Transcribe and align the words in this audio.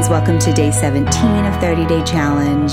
friends. 0.00 0.10
Welcome 0.10 0.38
to 0.40 0.52
day 0.52 0.70
17 0.70 1.04
of 1.44 1.60
30 1.60 1.86
Day 1.86 2.02
Challenge. 2.04 2.72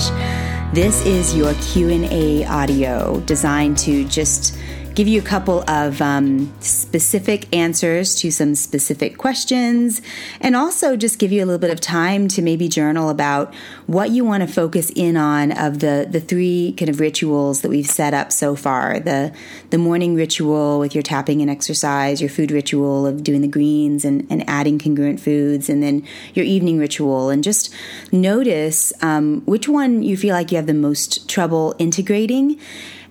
This 0.74 1.04
is 1.04 1.34
your 1.36 1.52
Q&A 1.54 2.44
audio 2.46 3.20
designed 3.20 3.76
to 3.78 4.04
just 4.04 4.56
give 4.98 5.06
you 5.06 5.20
a 5.20 5.24
couple 5.24 5.62
of 5.70 6.02
um, 6.02 6.52
specific 6.58 7.46
answers 7.54 8.16
to 8.16 8.32
some 8.32 8.56
specific 8.56 9.16
questions, 9.16 10.02
and 10.40 10.56
also 10.56 10.96
just 10.96 11.20
give 11.20 11.30
you 11.30 11.40
a 11.40 11.46
little 11.46 11.60
bit 11.60 11.70
of 11.70 11.80
time 11.80 12.26
to 12.26 12.42
maybe 12.42 12.66
journal 12.66 13.08
about 13.08 13.54
what 13.86 14.10
you 14.10 14.24
want 14.24 14.40
to 14.42 14.52
focus 14.52 14.90
in 14.96 15.16
on 15.16 15.52
of 15.52 15.78
the 15.78 16.08
the 16.10 16.18
three 16.18 16.74
kind 16.76 16.88
of 16.88 16.98
rituals 16.98 17.62
that 17.62 17.68
we've 17.68 17.86
set 17.86 18.12
up 18.12 18.32
so 18.32 18.56
far. 18.56 18.98
The 18.98 19.32
the 19.70 19.78
morning 19.78 20.16
ritual 20.16 20.80
with 20.80 20.96
your 20.96 21.02
tapping 21.02 21.42
and 21.42 21.48
exercise, 21.48 22.20
your 22.20 22.28
food 22.28 22.50
ritual 22.50 23.06
of 23.06 23.22
doing 23.22 23.40
the 23.40 23.46
greens 23.46 24.04
and, 24.04 24.26
and 24.28 24.42
adding 24.50 24.80
congruent 24.80 25.20
foods, 25.20 25.68
and 25.68 25.80
then 25.80 26.04
your 26.34 26.44
evening 26.44 26.76
ritual, 26.76 27.30
and 27.30 27.44
just 27.44 27.72
notice 28.10 28.92
um, 29.00 29.42
which 29.42 29.68
one 29.68 30.02
you 30.02 30.16
feel 30.16 30.34
like 30.34 30.50
you 30.50 30.56
have 30.56 30.66
the 30.66 30.74
most 30.74 31.28
trouble 31.28 31.76
integrating. 31.78 32.58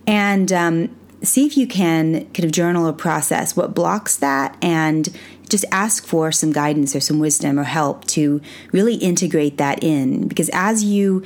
And 0.05 0.51
um, 0.51 0.89
see 1.23 1.45
if 1.45 1.57
you 1.57 1.67
can 1.67 2.25
kind 2.31 2.45
of 2.45 2.51
journal 2.51 2.87
or 2.87 2.93
process 2.93 3.55
what 3.55 3.73
blocks 3.73 4.17
that 4.17 4.57
and 4.61 5.09
just 5.49 5.65
ask 5.71 6.05
for 6.05 6.31
some 6.31 6.51
guidance 6.51 6.95
or 6.95 6.99
some 6.99 7.19
wisdom 7.19 7.59
or 7.59 7.63
help 7.63 8.05
to 8.05 8.41
really 8.71 8.95
integrate 8.95 9.57
that 9.57 9.83
in. 9.83 10.27
Because 10.27 10.49
as 10.53 10.83
you 10.83 11.23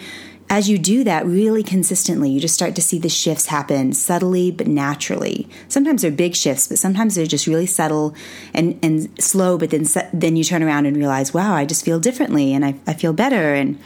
as 0.49 0.69
you 0.69 0.77
do 0.77 1.05
that 1.05 1.25
really 1.25 1.63
consistently 1.63 2.29
you 2.29 2.37
just 2.37 2.53
start 2.53 2.75
to 2.75 2.81
see 2.81 2.99
the 2.99 3.07
shifts 3.07 3.45
happen 3.47 3.93
subtly 3.93 4.51
but 4.51 4.67
naturally. 4.67 5.47
Sometimes 5.67 6.01
they're 6.01 6.11
big 6.11 6.35
shifts 6.35 6.67
but 6.67 6.77
sometimes 6.77 7.15
they're 7.15 7.25
just 7.25 7.47
really 7.47 7.65
subtle 7.65 8.15
and 8.53 8.77
and 8.83 9.09
slow 9.21 9.57
but 9.57 9.71
then 9.71 9.85
then 10.13 10.35
you 10.35 10.43
turn 10.43 10.63
around 10.63 10.85
and 10.85 10.97
realize 10.97 11.33
wow 11.33 11.53
i 11.53 11.65
just 11.65 11.85
feel 11.85 11.99
differently 11.99 12.53
and 12.53 12.65
i, 12.65 12.75
I 12.85 12.93
feel 12.93 13.13
better. 13.13 13.53
And 13.53 13.79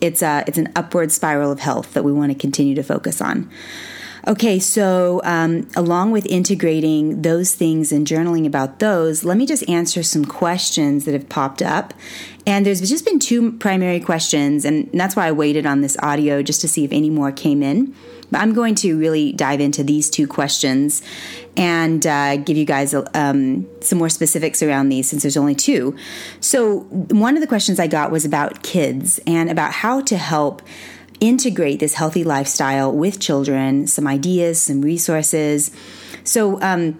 it's 0.00 0.20
a 0.20 0.44
it's 0.46 0.58
an 0.58 0.72
upward 0.76 1.12
spiral 1.12 1.50
of 1.50 1.60
health 1.60 1.94
that 1.94 2.04
we 2.04 2.12
want 2.12 2.32
to 2.32 2.38
continue 2.38 2.74
to 2.74 2.82
focus 2.82 3.20
on 3.20 3.50
Okay, 4.26 4.60
so 4.60 5.20
um, 5.24 5.68
along 5.74 6.12
with 6.12 6.26
integrating 6.26 7.22
those 7.22 7.56
things 7.56 7.90
and 7.90 8.06
journaling 8.06 8.46
about 8.46 8.78
those, 8.78 9.24
let 9.24 9.36
me 9.36 9.46
just 9.46 9.68
answer 9.68 10.04
some 10.04 10.24
questions 10.24 11.06
that 11.06 11.12
have 11.12 11.28
popped 11.28 11.60
up. 11.60 11.92
And 12.46 12.64
there's 12.64 12.80
just 12.88 13.04
been 13.04 13.18
two 13.18 13.52
primary 13.52 13.98
questions, 13.98 14.64
and 14.64 14.88
that's 14.92 15.16
why 15.16 15.26
I 15.26 15.32
waited 15.32 15.66
on 15.66 15.80
this 15.80 15.96
audio 16.00 16.40
just 16.40 16.60
to 16.60 16.68
see 16.68 16.84
if 16.84 16.92
any 16.92 17.10
more 17.10 17.32
came 17.32 17.64
in. 17.64 17.94
But 18.30 18.40
I'm 18.42 18.54
going 18.54 18.76
to 18.76 18.96
really 18.96 19.32
dive 19.32 19.60
into 19.60 19.82
these 19.82 20.08
two 20.08 20.28
questions 20.28 21.02
and 21.56 22.06
uh, 22.06 22.36
give 22.36 22.56
you 22.56 22.64
guys 22.64 22.94
um, 22.94 23.68
some 23.80 23.98
more 23.98 24.08
specifics 24.08 24.62
around 24.62 24.88
these 24.88 25.08
since 25.10 25.22
there's 25.22 25.36
only 25.36 25.54
two. 25.54 25.96
So, 26.40 26.80
one 26.80 27.34
of 27.34 27.40
the 27.40 27.46
questions 27.46 27.78
I 27.80 27.88
got 27.88 28.10
was 28.10 28.24
about 28.24 28.62
kids 28.62 29.20
and 29.26 29.50
about 29.50 29.72
how 29.72 30.00
to 30.02 30.16
help 30.16 30.62
integrate 31.22 31.78
this 31.78 31.94
healthy 31.94 32.24
lifestyle 32.24 32.92
with 32.92 33.20
children, 33.20 33.86
some 33.86 34.08
ideas, 34.08 34.60
some 34.60 34.82
resources. 34.82 35.70
So, 36.24 36.60
um, 36.60 36.98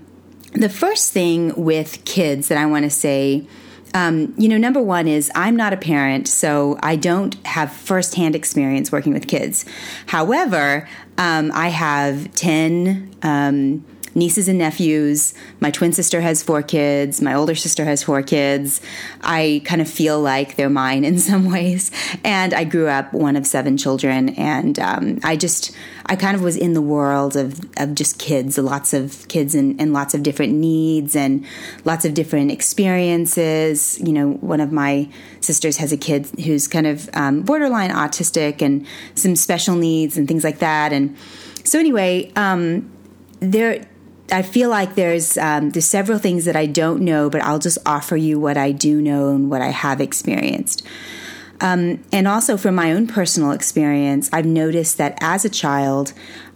the 0.53 0.69
first 0.69 1.13
thing 1.13 1.53
with 1.57 2.05
kids 2.05 2.49
that 2.49 2.59
I 2.59 2.67
want 2.67 2.85
to 2.85 2.91
say, 2.91 3.47
um, 3.95 4.35
you 4.39 4.49
know, 4.49 4.59
number 4.59 4.81
one 4.83 5.09
is 5.09 5.31
I'm 5.35 5.57
not 5.57 5.73
a 5.73 5.77
parent, 5.77 6.29
so 6.29 6.79
I 6.83 6.97
don't 6.97 7.35
have 7.47 7.73
firsthand 7.73 8.37
experience 8.37 8.93
working 8.93 9.13
with 9.13 9.27
kids. 9.27 9.65
However, 10.07 10.89
um, 11.19 11.51
I 11.55 11.69
have 11.69 12.33
10 12.35 13.17
um, 13.23 13.85
nieces 14.15 14.49
and 14.49 14.59
nephews. 14.59 15.35
My 15.61 15.71
twin 15.71 15.93
sister 15.93 16.21
has 16.21 16.43
four 16.43 16.63
kids. 16.63 17.21
My 17.21 17.35
older 17.35 17.55
sister 17.55 17.85
has 17.85 18.03
four 18.03 18.23
kids. 18.23 18.81
I 19.21 19.63
kind 19.65 19.81
of 19.81 19.89
feel 19.89 20.21
like 20.21 20.57
they're 20.57 20.71
mine 20.71 21.05
in 21.13 21.19
some 21.19 21.51
ways. 21.51 21.91
And 22.25 22.55
I 22.55 22.65
grew 22.65 22.89
up 22.89 23.13
one 23.13 23.37
of 23.37 23.47
seven 23.47 23.77
children. 23.77 24.31
And 24.31 24.79
um, 24.79 25.19
I 25.23 25.37
just, 25.37 25.73
I 26.07 26.17
kind 26.17 26.37
of 26.37 26.43
was 26.43 26.57
in 26.57 26.75
the 26.75 26.83
world 26.83 27.37
of, 27.37 27.61
of 27.77 27.95
just 27.95 28.19
kids, 28.19 28.59
lots 28.59 28.93
of 28.93 29.27
kids 29.29 29.55
and, 29.55 29.81
and 29.81 29.93
lots 29.93 30.15
of 30.15 30.23
different 30.23 30.53
needs 30.53 31.17
and 31.17 31.45
lots 31.85 32.05
of 32.05 32.15
different 32.15 32.51
experiences. 32.51 34.01
You 34.01 34.13
know, 34.13 34.33
one 34.33 34.61
of 34.61 34.73
my 34.73 35.09
sisters 35.41 35.77
has 35.79 35.93
a 35.93 35.97
kid 35.97 36.27
who's 36.45 36.69
kind 36.69 36.87
of 36.87 37.09
um, 37.15 37.43
borderline 37.43 37.91
autistic 37.91 38.63
and 38.63 38.87
some 39.15 39.37
special 39.37 39.75
needs 39.75 40.17
and 40.17 40.29
things 40.29 40.45
like 40.45 40.59
that. 40.59 40.93
And 40.93 41.17
so, 41.65 41.79
anyway, 41.79 42.33
um, 42.37 42.91
there 43.41 43.85
I 44.33 44.43
feel 44.43 44.71
like 44.71 44.95
there's 44.95 45.37
um, 45.37 45.71
there's 45.71 45.87
several 45.87 46.19
things 46.19 46.47
that 46.47 46.57
I 46.57 46.67
don't 46.67 47.03
know, 47.03 47.29
but 47.29 47.43
I'll 47.43 47.59
just 47.59 47.79
offer 47.85 48.17
you 48.17 48.41
what 48.41 48.57
I 48.57 48.73
do 48.73 49.01
know 49.01 49.29
and 49.29 49.51
what 49.51 49.61
I 49.61 49.69
have 49.69 50.01
experienced. 50.01 50.87
Um, 51.61 52.03
and 52.13 52.27
also 52.27 52.57
from 52.57 52.75
my 52.75 52.93
own 52.93 53.07
personal 53.07 53.53
experience, 53.53 54.29
I've 54.33 54.47
noticed 54.47 54.99
that 54.99 55.17
as 55.21 55.45
a 55.45 55.51
child, 55.51 56.13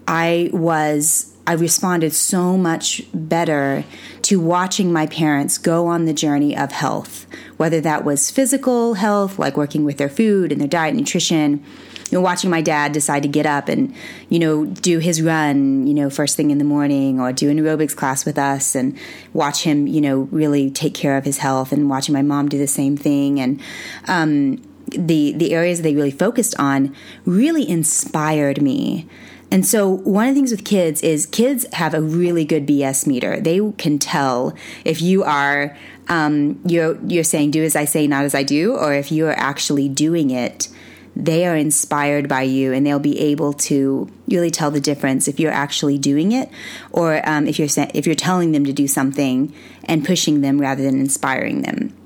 I 0.08 0.50
was 0.52 1.36
I 1.46 1.52
responded 1.52 2.12
so 2.12 2.56
much 2.56 3.02
better 3.14 3.84
to 4.22 4.40
watching 4.40 4.92
my 4.92 5.06
parents 5.06 5.58
go 5.58 5.86
on 5.86 6.04
the 6.04 6.12
journey 6.12 6.56
of 6.56 6.72
health, 6.72 7.26
whether 7.56 7.80
that 7.82 8.04
was 8.04 8.32
physical 8.32 8.94
health, 8.94 9.38
like 9.38 9.56
working 9.56 9.84
with 9.84 9.98
their 9.98 10.08
food 10.08 10.50
and 10.50 10.60
their 10.60 10.66
diet, 10.66 10.90
and 10.90 10.98
nutrition, 10.98 11.64
know, 12.12 12.20
watching 12.20 12.50
my 12.50 12.60
dad 12.60 12.92
decide 12.92 13.22
to 13.22 13.28
get 13.28 13.46
up 13.46 13.68
and, 13.68 13.94
you 14.28 14.38
know, 14.38 14.64
do 14.64 14.98
his 14.98 15.20
run, 15.20 15.86
you 15.86 15.94
know, 15.94 16.10
first 16.10 16.36
thing 16.36 16.50
in 16.50 16.58
the 16.58 16.64
morning 16.64 17.20
or 17.20 17.32
do 17.32 17.50
an 17.50 17.58
aerobics 17.58 17.96
class 17.96 18.24
with 18.24 18.38
us 18.38 18.74
and 18.74 18.96
watch 19.32 19.62
him, 19.62 19.86
you 19.86 20.00
know, 20.00 20.20
really 20.30 20.70
take 20.70 20.94
care 20.94 21.16
of 21.16 21.24
his 21.24 21.38
health 21.38 21.72
and 21.72 21.90
watching 21.90 22.12
my 22.12 22.22
mom 22.22 22.48
do 22.48 22.58
the 22.58 22.66
same 22.66 22.96
thing. 22.96 23.40
And, 23.40 23.60
um, 24.06 24.62
the, 24.88 25.32
the 25.32 25.52
areas 25.52 25.82
they 25.82 25.96
really 25.96 26.12
focused 26.12 26.54
on 26.60 26.94
really 27.24 27.68
inspired 27.68 28.62
me. 28.62 29.08
And 29.50 29.64
so 29.64 29.88
one 29.88 30.28
of 30.28 30.34
the 30.34 30.38
things 30.38 30.50
with 30.50 30.64
kids 30.64 31.02
is 31.02 31.26
kids 31.26 31.66
have 31.72 31.94
a 31.94 32.00
really 32.00 32.44
good 32.44 32.66
BS 32.66 33.06
meter. 33.06 33.40
They 33.40 33.60
can 33.78 33.98
tell 33.98 34.54
if 34.84 35.00
you 35.00 35.22
are 35.22 35.76
um, 36.08 36.60
you're 36.64 36.98
you're 37.04 37.24
saying 37.24 37.50
do 37.50 37.64
as 37.64 37.74
I 37.74 37.84
say, 37.84 38.06
not 38.06 38.24
as 38.24 38.34
I 38.34 38.42
do, 38.42 38.76
or 38.76 38.92
if 38.92 39.10
you 39.10 39.26
are 39.26 39.38
actually 39.38 39.88
doing 39.88 40.30
it 40.30 40.68
they 41.16 41.46
are 41.46 41.56
inspired 41.56 42.28
by 42.28 42.42
you 42.42 42.74
and 42.74 42.86
they'll 42.86 42.98
be 42.98 43.18
able 43.18 43.54
to 43.54 44.06
really 44.28 44.50
tell 44.50 44.70
the 44.70 44.80
difference 44.80 45.26
if 45.26 45.40
you're 45.40 45.50
actually 45.50 45.96
doing 45.96 46.32
it 46.32 46.50
or 46.92 47.26
um, 47.26 47.46
if 47.46 47.58
you're 47.58 47.68
if 47.94 48.04
you're 48.04 48.14
telling 48.14 48.52
them 48.52 48.66
to 48.66 48.72
do 48.72 48.86
something 48.86 49.52
and 49.84 50.04
pushing 50.04 50.42
them 50.42 50.60
rather 50.60 50.82
than 50.82 51.00
inspiring 51.00 51.62
them. 51.62 51.96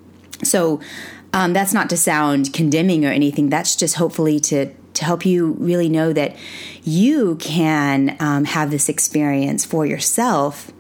So 0.45 0.81
um, 1.33 1.53
that's 1.53 1.75
not 1.75 1.91
to 1.91 1.97
sound 1.97 2.53
condemning 2.53 3.05
or 3.05 3.11
anything. 3.11 3.51
That's 3.51 3.75
just 3.75 3.97
hopefully 3.97 4.39
to 4.41 4.73
to 4.95 5.05
help 5.05 5.27
you 5.27 5.53
really 5.53 5.89
know 5.89 6.13
that 6.13 6.37
you 6.85 7.37
can 7.37 8.17
um, 8.21 8.45
have 8.45 8.71
this 8.71 8.89
experience 8.89 9.65
for 9.65 9.87
yourself. 9.87 10.71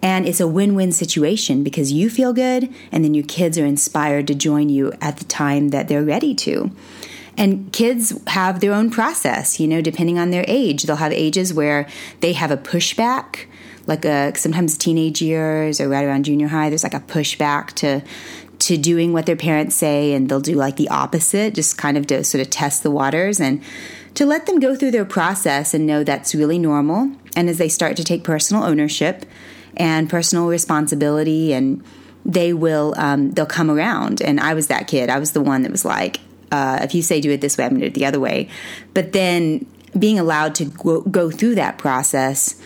And 0.00 0.28
it's 0.28 0.40
a 0.40 0.46
win 0.46 0.74
win 0.74 0.92
situation 0.92 1.64
because 1.64 1.90
you 1.90 2.08
feel 2.10 2.32
good, 2.32 2.72
and 2.92 3.04
then 3.04 3.14
your 3.14 3.24
kids 3.24 3.58
are 3.58 3.66
inspired 3.66 4.26
to 4.28 4.34
join 4.34 4.68
you 4.68 4.92
at 5.00 5.16
the 5.16 5.24
time 5.24 5.70
that 5.70 5.88
they're 5.88 6.04
ready 6.04 6.34
to. 6.36 6.70
And 7.38 7.72
kids 7.72 8.12
have 8.26 8.60
their 8.60 8.72
own 8.72 8.90
process, 8.90 9.60
you 9.60 9.68
know, 9.68 9.80
depending 9.80 10.18
on 10.18 10.30
their 10.30 10.44
age. 10.48 10.82
They'll 10.82 10.96
have 10.96 11.12
ages 11.12 11.54
where 11.54 11.86
they 12.20 12.32
have 12.32 12.50
a 12.50 12.56
pushback, 12.56 13.46
like 13.86 14.04
a 14.04 14.36
sometimes 14.36 14.76
teenage 14.76 15.22
years 15.22 15.80
or 15.80 15.88
right 15.88 16.04
around 16.04 16.24
junior 16.24 16.48
high. 16.48 16.68
There's 16.68 16.82
like 16.82 16.94
a 16.94 17.00
pushback 17.00 17.68
to 17.76 18.02
to 18.58 18.76
doing 18.76 19.12
what 19.12 19.24
their 19.24 19.36
parents 19.36 19.76
say, 19.76 20.14
and 20.14 20.28
they'll 20.28 20.40
do 20.40 20.54
like 20.54 20.74
the 20.74 20.88
opposite, 20.88 21.54
just 21.54 21.78
kind 21.78 21.96
of 21.96 22.08
to 22.08 22.24
sort 22.24 22.42
of 22.42 22.50
test 22.50 22.82
the 22.82 22.90
waters 22.90 23.40
and 23.40 23.62
to 24.14 24.26
let 24.26 24.46
them 24.46 24.58
go 24.58 24.74
through 24.74 24.90
their 24.90 25.04
process 25.04 25.74
and 25.74 25.86
know 25.86 26.02
that's 26.02 26.34
really 26.34 26.58
normal. 26.58 27.12
And 27.36 27.48
as 27.48 27.58
they 27.58 27.68
start 27.68 27.96
to 27.98 28.04
take 28.04 28.24
personal 28.24 28.64
ownership 28.64 29.24
and 29.76 30.10
personal 30.10 30.48
responsibility 30.48 31.52
and 31.52 31.84
they 32.24 32.52
will 32.52 32.94
um, 32.96 33.30
they'll 33.30 33.46
come 33.46 33.70
around 33.70 34.20
and 34.20 34.38
i 34.40 34.52
was 34.52 34.66
that 34.66 34.86
kid 34.86 35.08
i 35.08 35.18
was 35.18 35.32
the 35.32 35.40
one 35.40 35.62
that 35.62 35.70
was 35.70 35.84
like 35.84 36.20
uh, 36.50 36.78
if 36.82 36.94
you 36.94 37.02
say 37.02 37.20
do 37.20 37.30
it 37.30 37.40
this 37.40 37.58
way, 37.58 37.64
I'm 37.64 37.70
going 37.70 37.80
to 37.80 37.86
do 37.88 37.92
it 37.92 37.94
the 37.94 38.06
other 38.06 38.20
way. 38.20 38.48
But 38.94 39.12
then 39.12 39.66
being 39.98 40.18
allowed 40.18 40.54
to 40.56 40.66
go, 40.66 41.02
go 41.02 41.30
through 41.30 41.54
that 41.56 41.78
process, 41.78 42.60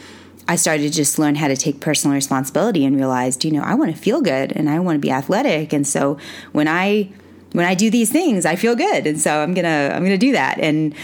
I 0.49 0.57
started 0.57 0.83
to 0.83 0.91
just 0.91 1.19
learn 1.19 1.37
how 1.37 1.49
to 1.49 1.57
take 1.57 1.81
personal 1.81 2.15
responsibility 2.15 2.85
and 2.85 2.97
realized, 2.97 3.45
you 3.45 3.53
know, 3.53 3.63
I 3.63 3.75
want 3.75 3.95
to 3.95 4.01
feel 4.01 4.21
good 4.21 4.53
and 4.53 4.69
I 4.69 4.79
want 4.81 4.97
to 4.97 5.01
be 5.01 5.11
athletic. 5.11 5.73
And 5.73 5.87
so 5.87 6.19
when 6.53 6.69
I 6.69 7.11
when 7.53 7.67
I 7.67 7.75
do 7.75 7.91
these 7.91 8.11
things, 8.11 8.47
I 8.47 8.57
feel 8.57 8.75
good. 8.75 9.07
And 9.07 9.21
so 9.21 9.43
I'm 9.43 9.55
gonna 9.55 9.93
I'm 9.95 10.03
gonna 10.03 10.19
do 10.19 10.33
that. 10.33 10.59
And 10.59 10.95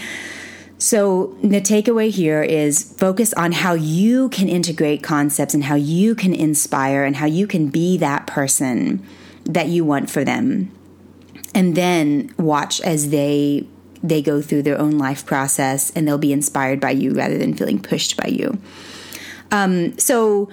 so 0.77 1.37
the 1.41 1.61
takeaway 1.61 2.09
here 2.09 2.41
is 2.41 2.93
focus 2.97 3.33
on 3.33 3.51
how 3.51 3.73
you 3.73 4.29
can 4.29 4.47
integrate 4.47 5.03
concepts 5.03 5.53
and 5.53 5.63
how 5.65 5.75
you 5.75 6.15
can 6.15 6.33
inspire 6.33 7.03
and 7.03 7.17
how 7.17 7.25
you 7.25 7.47
can 7.47 7.67
be 7.67 7.97
that 7.97 8.27
person 8.27 9.05
that 9.45 9.67
you 9.67 9.83
want 9.83 10.09
for 10.09 10.23
them 10.23 10.71
and 11.53 11.75
then 11.75 12.33
watch 12.37 12.81
as 12.81 13.09
they 13.09 13.65
they 14.01 14.21
go 14.21 14.41
through 14.41 14.63
their 14.63 14.79
own 14.79 14.97
life 14.97 15.25
process 15.25 15.91
and 15.91 16.07
they'll 16.07 16.17
be 16.17 16.31
inspired 16.31 16.79
by 16.79 16.91
you 16.91 17.13
rather 17.13 17.37
than 17.37 17.53
feeling 17.53 17.81
pushed 17.81 18.15
by 18.15 18.27
you. 18.27 18.57
Um, 19.51 19.97
so 19.97 20.49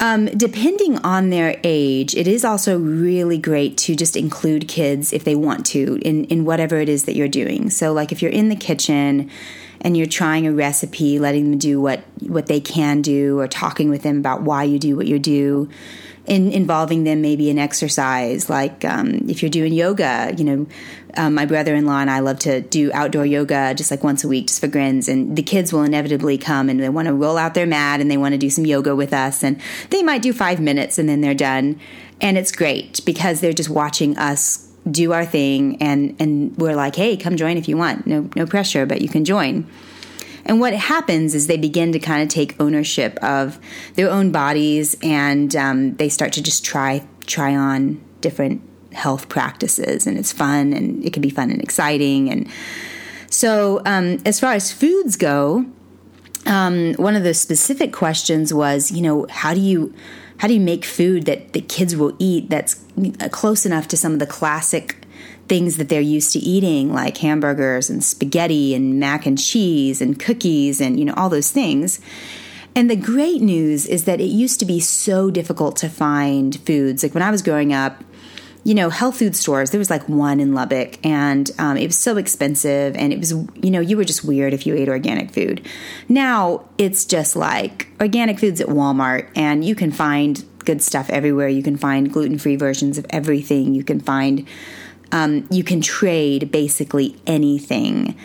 Um, 0.00 0.26
depending 0.26 0.98
on 0.98 1.30
their 1.30 1.58
age, 1.64 2.14
it 2.14 2.28
is 2.28 2.44
also 2.44 2.78
really 2.78 3.36
great 3.36 3.76
to 3.78 3.96
just 3.96 4.16
include 4.16 4.68
kids 4.68 5.12
if 5.12 5.24
they 5.24 5.34
want 5.34 5.66
to 5.74 5.98
in, 6.02 6.24
in 6.26 6.44
whatever 6.44 6.76
it 6.78 6.88
is 6.88 7.02
that 7.06 7.16
you're 7.16 7.26
doing. 7.26 7.68
So, 7.68 7.92
like 7.92 8.12
if 8.12 8.22
you're 8.22 8.30
in 8.30 8.48
the 8.48 8.54
kitchen 8.54 9.28
and 9.80 9.96
you're 9.96 10.06
trying 10.06 10.46
a 10.46 10.52
recipe, 10.52 11.18
letting 11.18 11.50
them 11.50 11.58
do 11.58 11.80
what, 11.80 12.00
what 12.20 12.46
they 12.46 12.60
can 12.60 13.02
do, 13.02 13.38
or 13.38 13.48
talking 13.48 13.90
with 13.90 14.02
them 14.02 14.18
about 14.18 14.42
why 14.42 14.64
you 14.64 14.78
do 14.78 14.96
what 14.96 15.06
you 15.06 15.18
do 15.18 15.68
in 16.28 16.52
involving 16.52 17.04
them 17.04 17.22
maybe 17.22 17.48
in 17.48 17.58
exercise. 17.58 18.50
Like 18.50 18.84
um, 18.84 19.28
if 19.28 19.42
you're 19.42 19.50
doing 19.50 19.72
yoga, 19.72 20.34
you 20.36 20.44
know, 20.44 20.66
um, 21.16 21.34
my 21.34 21.46
brother-in-law 21.46 22.00
and 22.00 22.10
I 22.10 22.20
love 22.20 22.38
to 22.40 22.60
do 22.60 22.92
outdoor 22.92 23.24
yoga 23.24 23.74
just 23.74 23.90
like 23.90 24.04
once 24.04 24.24
a 24.24 24.28
week, 24.28 24.48
just 24.48 24.60
for 24.60 24.68
grins. 24.68 25.08
And 25.08 25.36
the 25.36 25.42
kids 25.42 25.72
will 25.72 25.82
inevitably 25.82 26.36
come 26.36 26.68
and 26.68 26.78
they 26.78 26.88
want 26.90 27.08
to 27.08 27.14
roll 27.14 27.38
out 27.38 27.54
their 27.54 27.66
mat 27.66 28.00
and 28.00 28.10
they 28.10 28.18
want 28.18 28.34
to 28.34 28.38
do 28.38 28.50
some 28.50 28.66
yoga 28.66 28.94
with 28.94 29.14
us. 29.14 29.42
And 29.42 29.60
they 29.88 30.02
might 30.02 30.20
do 30.20 30.32
five 30.34 30.60
minutes 30.60 30.98
and 30.98 31.08
then 31.08 31.22
they're 31.22 31.34
done. 31.34 31.80
And 32.20 32.36
it's 32.36 32.52
great 32.52 33.00
because 33.06 33.40
they're 33.40 33.52
just 33.52 33.70
watching 33.70 34.18
us 34.18 34.67
do 34.90 35.12
our 35.12 35.24
thing 35.24 35.80
and 35.82 36.16
and 36.18 36.56
we're 36.56 36.74
like 36.74 36.96
hey 36.96 37.16
come 37.16 37.36
join 37.36 37.56
if 37.56 37.68
you 37.68 37.76
want 37.76 38.06
no 38.06 38.28
no 38.36 38.46
pressure 38.46 38.86
but 38.86 39.00
you 39.00 39.08
can 39.08 39.24
join 39.24 39.68
and 40.48 40.60
what 40.60 40.72
happens 40.72 41.34
is 41.34 41.46
they 41.46 41.58
begin 41.58 41.92
to 41.92 41.98
kind 41.98 42.22
of 42.22 42.28
take 42.30 42.58
ownership 42.58 43.18
of 43.22 43.60
their 43.94 44.10
own 44.10 44.32
bodies, 44.32 44.96
and 45.02 45.54
um, 45.54 45.94
they 45.96 46.08
start 46.08 46.32
to 46.32 46.42
just 46.42 46.64
try 46.64 47.06
try 47.26 47.54
on 47.54 48.02
different 48.22 48.62
health 48.94 49.28
practices, 49.28 50.06
and 50.06 50.18
it's 50.18 50.32
fun, 50.32 50.72
and 50.72 51.04
it 51.04 51.12
can 51.12 51.20
be 51.20 51.28
fun 51.28 51.50
and 51.50 51.62
exciting. 51.62 52.30
And 52.30 52.50
so, 53.28 53.82
um, 53.84 54.18
as 54.24 54.40
far 54.40 54.54
as 54.54 54.72
foods 54.72 55.16
go, 55.16 55.66
um, 56.46 56.94
one 56.94 57.14
of 57.14 57.24
the 57.24 57.34
specific 57.34 57.92
questions 57.92 58.54
was, 58.54 58.90
you 58.90 59.02
know, 59.02 59.26
how 59.28 59.52
do 59.52 59.60
you 59.60 59.94
how 60.38 60.48
do 60.48 60.54
you 60.54 60.60
make 60.60 60.84
food 60.84 61.24
that 61.26 61.52
the 61.52 61.60
kids 61.60 61.96
will 61.96 62.14
eat 62.18 62.48
that's 62.48 62.82
close 63.30 63.66
enough 63.66 63.88
to 63.88 63.96
some 63.96 64.12
of 64.12 64.18
the 64.18 64.26
classic 64.26 64.96
things 65.48 65.76
that 65.78 65.88
they're 65.88 66.00
used 66.00 66.32
to 66.32 66.38
eating, 66.38 66.92
like 66.92 67.16
hamburgers 67.18 67.90
and 67.90 68.04
spaghetti 68.04 68.74
and 68.74 69.00
mac 69.00 69.26
and 69.26 69.38
cheese 69.38 70.00
and 70.00 70.20
cookies 70.20 70.80
and, 70.80 70.98
you 70.98 71.04
know, 71.04 71.14
all 71.16 71.28
those 71.28 71.50
things. 71.50 72.00
And 72.74 72.90
the 72.90 72.96
great 72.96 73.40
news 73.40 73.86
is 73.86 74.04
that 74.04 74.20
it 74.20 74.26
used 74.26 74.60
to 74.60 74.66
be 74.66 74.78
so 74.78 75.30
difficult 75.30 75.76
to 75.78 75.88
find 75.88 76.60
foods. 76.60 77.02
Like 77.02 77.14
when 77.14 77.22
I 77.22 77.30
was 77.30 77.42
growing 77.42 77.72
up, 77.72 78.04
you 78.68 78.74
know, 78.74 78.90
health 78.90 79.18
food 79.18 79.34
stores, 79.34 79.70
there 79.70 79.78
was 79.78 79.88
like 79.88 80.06
one 80.10 80.40
in 80.40 80.52
Lubbock, 80.52 80.98
and 81.02 81.50
um, 81.58 81.78
it 81.78 81.86
was 81.86 81.96
so 81.96 82.18
expensive, 82.18 82.94
and 82.96 83.14
it 83.14 83.18
was, 83.18 83.30
you 83.30 83.70
know, 83.70 83.80
you 83.80 83.96
were 83.96 84.04
just 84.04 84.24
weird 84.24 84.52
if 84.52 84.66
you 84.66 84.74
ate 84.74 84.90
organic 84.90 85.30
food. 85.30 85.66
Now 86.06 86.68
it's 86.76 87.06
just 87.06 87.34
like 87.34 87.88
organic 87.98 88.38
foods 88.38 88.60
at 88.60 88.66
Walmart, 88.66 89.30
and 89.34 89.64
you 89.64 89.74
can 89.74 89.90
find 89.90 90.44
good 90.66 90.82
stuff 90.82 91.08
everywhere. 91.08 91.48
You 91.48 91.62
can 91.62 91.78
find 91.78 92.12
gluten 92.12 92.36
free 92.36 92.56
versions 92.56 92.98
of 92.98 93.06
everything. 93.08 93.74
You 93.74 93.84
can 93.84 94.00
find 94.00 94.46
um, 95.12 95.48
you 95.50 95.64
can 95.64 95.80
trade 95.80 96.52
basically 96.52 97.16
anything. 97.26 98.16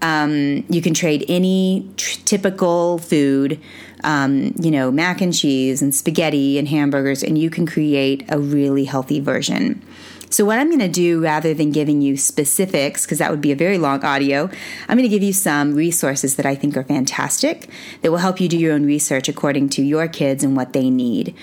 Um, 0.00 0.64
you 0.70 0.80
can 0.80 0.94
trade 0.94 1.26
any 1.28 1.86
tr- 1.98 2.20
typical 2.24 2.96
food, 2.96 3.60
um, 4.04 4.54
you 4.60 4.70
know, 4.70 4.90
mac 4.90 5.20
and 5.20 5.34
cheese 5.34 5.82
and 5.82 5.94
spaghetti 5.94 6.58
and 6.58 6.68
hamburgers, 6.68 7.22
and 7.22 7.38
you 7.38 7.50
can 7.50 7.66
create 7.66 8.24
a 8.28 8.38
really 8.38 8.84
healthy 8.84 9.20
version. 9.20 9.82
So, 10.30 10.44
what 10.44 10.60
I'm 10.60 10.68
going 10.68 10.78
to 10.78 10.88
do 10.88 11.20
rather 11.20 11.54
than 11.54 11.72
giving 11.72 12.00
you 12.00 12.16
specifics, 12.16 13.04
because 13.04 13.18
that 13.18 13.32
would 13.32 13.40
be 13.40 13.50
a 13.50 13.56
very 13.56 13.78
long 13.78 14.04
audio, 14.04 14.48
I'm 14.88 14.96
going 14.96 15.08
to 15.08 15.08
give 15.08 15.24
you 15.24 15.32
some 15.32 15.74
resources 15.74 16.36
that 16.36 16.46
I 16.46 16.54
think 16.54 16.76
are 16.76 16.84
fantastic 16.84 17.68
that 18.02 18.12
will 18.12 18.18
help 18.18 18.40
you 18.40 18.48
do 18.48 18.56
your 18.56 18.72
own 18.72 18.86
research 18.86 19.28
according 19.28 19.70
to 19.70 19.82
your 19.82 20.06
kids 20.06 20.44
and 20.44 20.56
what 20.56 20.72
they 20.72 20.88
need. 20.88 21.34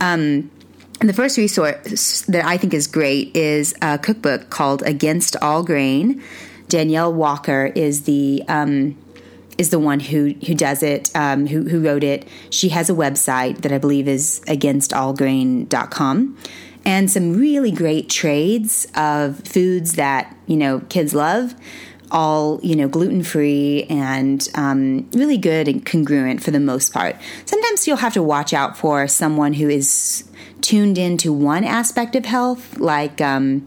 Um, 0.00 0.50
and 1.00 1.08
the 1.08 1.12
first 1.12 1.36
resource 1.36 2.22
that 2.22 2.44
I 2.44 2.56
think 2.56 2.72
is 2.72 2.86
great 2.86 3.36
is 3.36 3.74
a 3.82 3.98
cookbook 3.98 4.48
called 4.48 4.82
Against 4.82 5.36
All 5.42 5.64
Grain. 5.64 6.22
Danielle 6.68 7.12
Walker 7.12 7.66
is 7.74 8.04
the 8.04 8.44
um, 8.48 8.96
is 9.58 9.70
the 9.70 9.78
one 9.78 10.00
who 10.00 10.34
who 10.46 10.54
does 10.54 10.82
it, 10.82 11.10
um, 11.14 11.46
who 11.46 11.68
who 11.68 11.82
wrote 11.82 12.04
it. 12.04 12.26
She 12.50 12.70
has 12.70 12.90
a 12.90 12.94
website 12.94 13.62
that 13.62 13.72
I 13.72 13.78
believe 13.78 14.08
is 14.08 14.40
againstallgrain.com 14.46 16.38
and 16.84 17.10
some 17.10 17.36
really 17.36 17.72
great 17.72 18.08
trades 18.08 18.86
of 18.94 19.40
foods 19.40 19.94
that 19.94 20.36
you 20.46 20.56
know 20.56 20.80
kids 20.88 21.14
love 21.14 21.54
all 22.12 22.60
you 22.62 22.76
know 22.76 22.86
gluten 22.86 23.22
free 23.24 23.84
and 23.90 24.48
um, 24.54 25.08
really 25.12 25.38
good 25.38 25.66
and 25.66 25.84
congruent 25.84 26.40
for 26.40 26.52
the 26.52 26.60
most 26.60 26.92
part 26.92 27.16
sometimes 27.46 27.88
you'll 27.88 27.96
have 27.96 28.12
to 28.12 28.22
watch 28.22 28.54
out 28.54 28.76
for 28.76 29.08
someone 29.08 29.54
who 29.54 29.68
is 29.68 30.22
tuned 30.66 30.98
into 30.98 31.32
one 31.32 31.62
aspect 31.62 32.16
of 32.16 32.24
health, 32.24 32.78
like 32.78 33.20
um, 33.20 33.66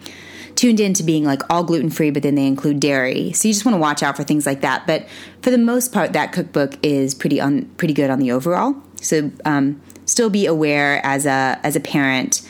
tuned 0.59 0.81
into 0.81 1.03
being 1.03 1.23
like 1.23 1.41
all 1.50 1.63
gluten 1.63 1.89
free, 1.89 2.11
but 2.11 2.21
then 2.21 2.35
they 2.35 2.45
include 2.45 2.81
dairy. 2.81 3.31
So 3.31 3.47
you 3.47 3.53
just 3.53 3.65
want 3.65 3.75
to 3.75 3.79
watch 3.79 4.03
out 4.03 4.17
for 4.17 4.25
things 4.25 4.45
like 4.45 4.59
that. 4.59 4.85
But 4.85 5.07
for 5.41 5.51
the 5.51 5.57
most 5.57 5.94
part, 5.94 6.11
that 6.11 6.33
cookbook 6.33 6.73
is 6.83 7.15
pretty 7.15 7.39
on 7.39 7.63
pretty 7.77 7.94
good 7.94 8.09
on 8.09 8.19
the 8.19 8.33
overall. 8.33 8.75
So 9.00 9.31
um, 9.45 9.81
still 10.06 10.29
be 10.29 10.45
aware 10.45 11.00
as 11.06 11.25
a 11.25 11.57
as 11.63 11.77
a 11.77 11.79
parent. 11.79 12.41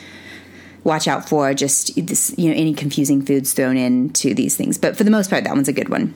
Watch 0.82 1.06
out 1.06 1.28
for 1.28 1.54
just 1.54 1.94
this, 2.04 2.34
you 2.36 2.50
know, 2.50 2.56
any 2.56 2.74
confusing 2.74 3.22
foods 3.22 3.52
thrown 3.52 3.76
into 3.76 4.34
these 4.34 4.56
things. 4.56 4.76
But 4.76 4.96
for 4.96 5.04
the 5.04 5.10
most 5.10 5.30
part, 5.30 5.44
that 5.44 5.54
one's 5.54 5.68
a 5.68 5.72
good 5.72 5.88
one. 5.88 6.14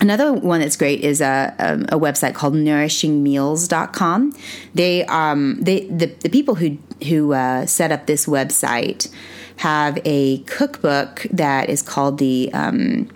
Another 0.00 0.32
one 0.32 0.60
that's 0.60 0.76
great 0.76 1.00
is 1.00 1.20
a, 1.20 1.54
a, 1.58 1.96
a 1.96 1.98
website 1.98 2.34
called 2.34 2.54
nourishingmeals.com. 2.54 4.34
They, 4.74 5.04
um, 5.06 5.58
they, 5.60 5.86
the, 5.86 6.06
the 6.06 6.28
people 6.28 6.54
who, 6.54 6.78
who 7.08 7.32
uh, 7.32 7.66
set 7.66 7.90
up 7.90 8.06
this 8.06 8.26
website 8.26 9.12
have 9.56 9.98
a 10.04 10.38
cookbook 10.44 11.26
that 11.32 11.68
is 11.68 11.82
called 11.82 12.18
the 12.18 12.48
um, 12.52 13.08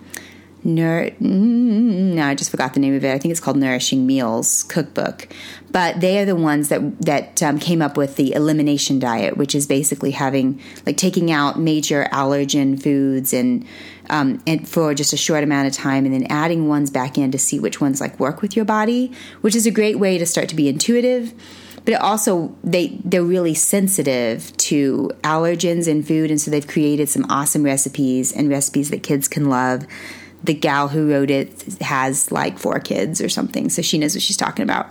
Nour- 0.65 1.11
no, 1.19 2.25
I 2.25 2.35
just 2.35 2.49
forgot 2.49 2.73
the 2.73 2.79
name 2.79 2.95
of 2.95 3.03
it. 3.03 3.13
I 3.13 3.17
think 3.17 3.31
it's 3.31 3.41
called 3.41 3.57
Nourishing 3.57 4.07
Meals 4.07 4.63
Cookbook. 4.63 5.27
But 5.71 5.99
they 5.99 6.19
are 6.19 6.25
the 6.25 6.35
ones 6.35 6.69
that 6.69 7.01
that 7.01 7.43
um, 7.43 7.59
came 7.59 7.81
up 7.81 7.97
with 7.97 8.15
the 8.15 8.33
elimination 8.33 8.99
diet, 8.99 9.35
which 9.35 9.55
is 9.55 9.67
basically 9.67 10.11
having 10.11 10.61
like 10.85 10.97
taking 10.97 11.31
out 11.31 11.59
major 11.59 12.07
allergen 12.13 12.81
foods 12.81 13.33
and 13.33 13.65
um, 14.09 14.41
and 14.47 14.67
for 14.67 14.93
just 14.93 15.11
a 15.13 15.17
short 15.17 15.43
amount 15.43 15.67
of 15.67 15.73
time, 15.73 16.05
and 16.05 16.13
then 16.13 16.27
adding 16.29 16.67
ones 16.67 16.89
back 16.89 17.17
in 17.17 17.31
to 17.31 17.39
see 17.39 17.59
which 17.59 17.81
ones 17.81 17.99
like 17.99 18.19
work 18.19 18.41
with 18.41 18.55
your 18.55 18.65
body, 18.65 19.11
which 19.41 19.55
is 19.55 19.65
a 19.65 19.71
great 19.71 19.99
way 19.99 20.17
to 20.17 20.25
start 20.25 20.47
to 20.49 20.55
be 20.55 20.69
intuitive. 20.69 21.33
But 21.85 21.95
also, 21.95 22.55
they 22.63 22.99
they're 23.03 23.23
really 23.23 23.53
sensitive 23.53 24.55
to 24.57 25.11
allergens 25.23 25.89
in 25.89 26.03
food, 26.03 26.29
and 26.29 26.39
so 26.39 26.51
they've 26.51 26.67
created 26.67 27.09
some 27.09 27.25
awesome 27.29 27.63
recipes 27.63 28.31
and 28.31 28.47
recipes 28.47 28.91
that 28.91 29.03
kids 29.03 29.27
can 29.27 29.49
love 29.49 29.85
the 30.43 30.53
gal 30.53 30.89
who 30.89 31.09
wrote 31.09 31.29
it 31.29 31.81
has 31.81 32.31
like 32.31 32.59
four 32.59 32.79
kids 32.79 33.21
or 33.21 33.29
something, 33.29 33.69
so 33.69 33.81
she 33.81 33.97
knows 33.97 34.15
what 34.15 34.21
she's 34.21 34.37
talking 34.37 34.63
about. 34.63 34.87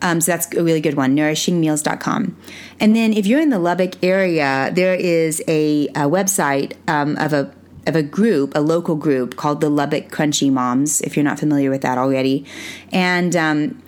Um, 0.00 0.20
so 0.20 0.32
that's 0.32 0.52
a 0.54 0.62
really 0.62 0.80
good 0.80 0.94
one, 0.94 1.16
nourishingmeals.com. 1.16 2.36
And 2.78 2.94
then 2.94 3.12
if 3.12 3.26
you're 3.26 3.40
in 3.40 3.50
the 3.50 3.58
Lubbock 3.58 4.02
area, 4.02 4.70
there 4.72 4.94
is 4.94 5.42
a, 5.48 5.88
a 5.88 6.08
website 6.08 6.74
um, 6.86 7.16
of 7.16 7.32
a 7.32 7.52
of 7.86 7.96
a 7.96 8.02
group, 8.02 8.52
a 8.54 8.60
local 8.60 8.96
group 8.96 9.36
called 9.36 9.62
the 9.62 9.70
Lubbock 9.70 10.10
Crunchy 10.10 10.52
Moms. 10.52 11.00
If 11.00 11.16
you're 11.16 11.24
not 11.24 11.38
familiar 11.38 11.70
with 11.70 11.80
that 11.82 11.96
already, 11.96 12.44
and 12.92 13.34
um, 13.34 13.82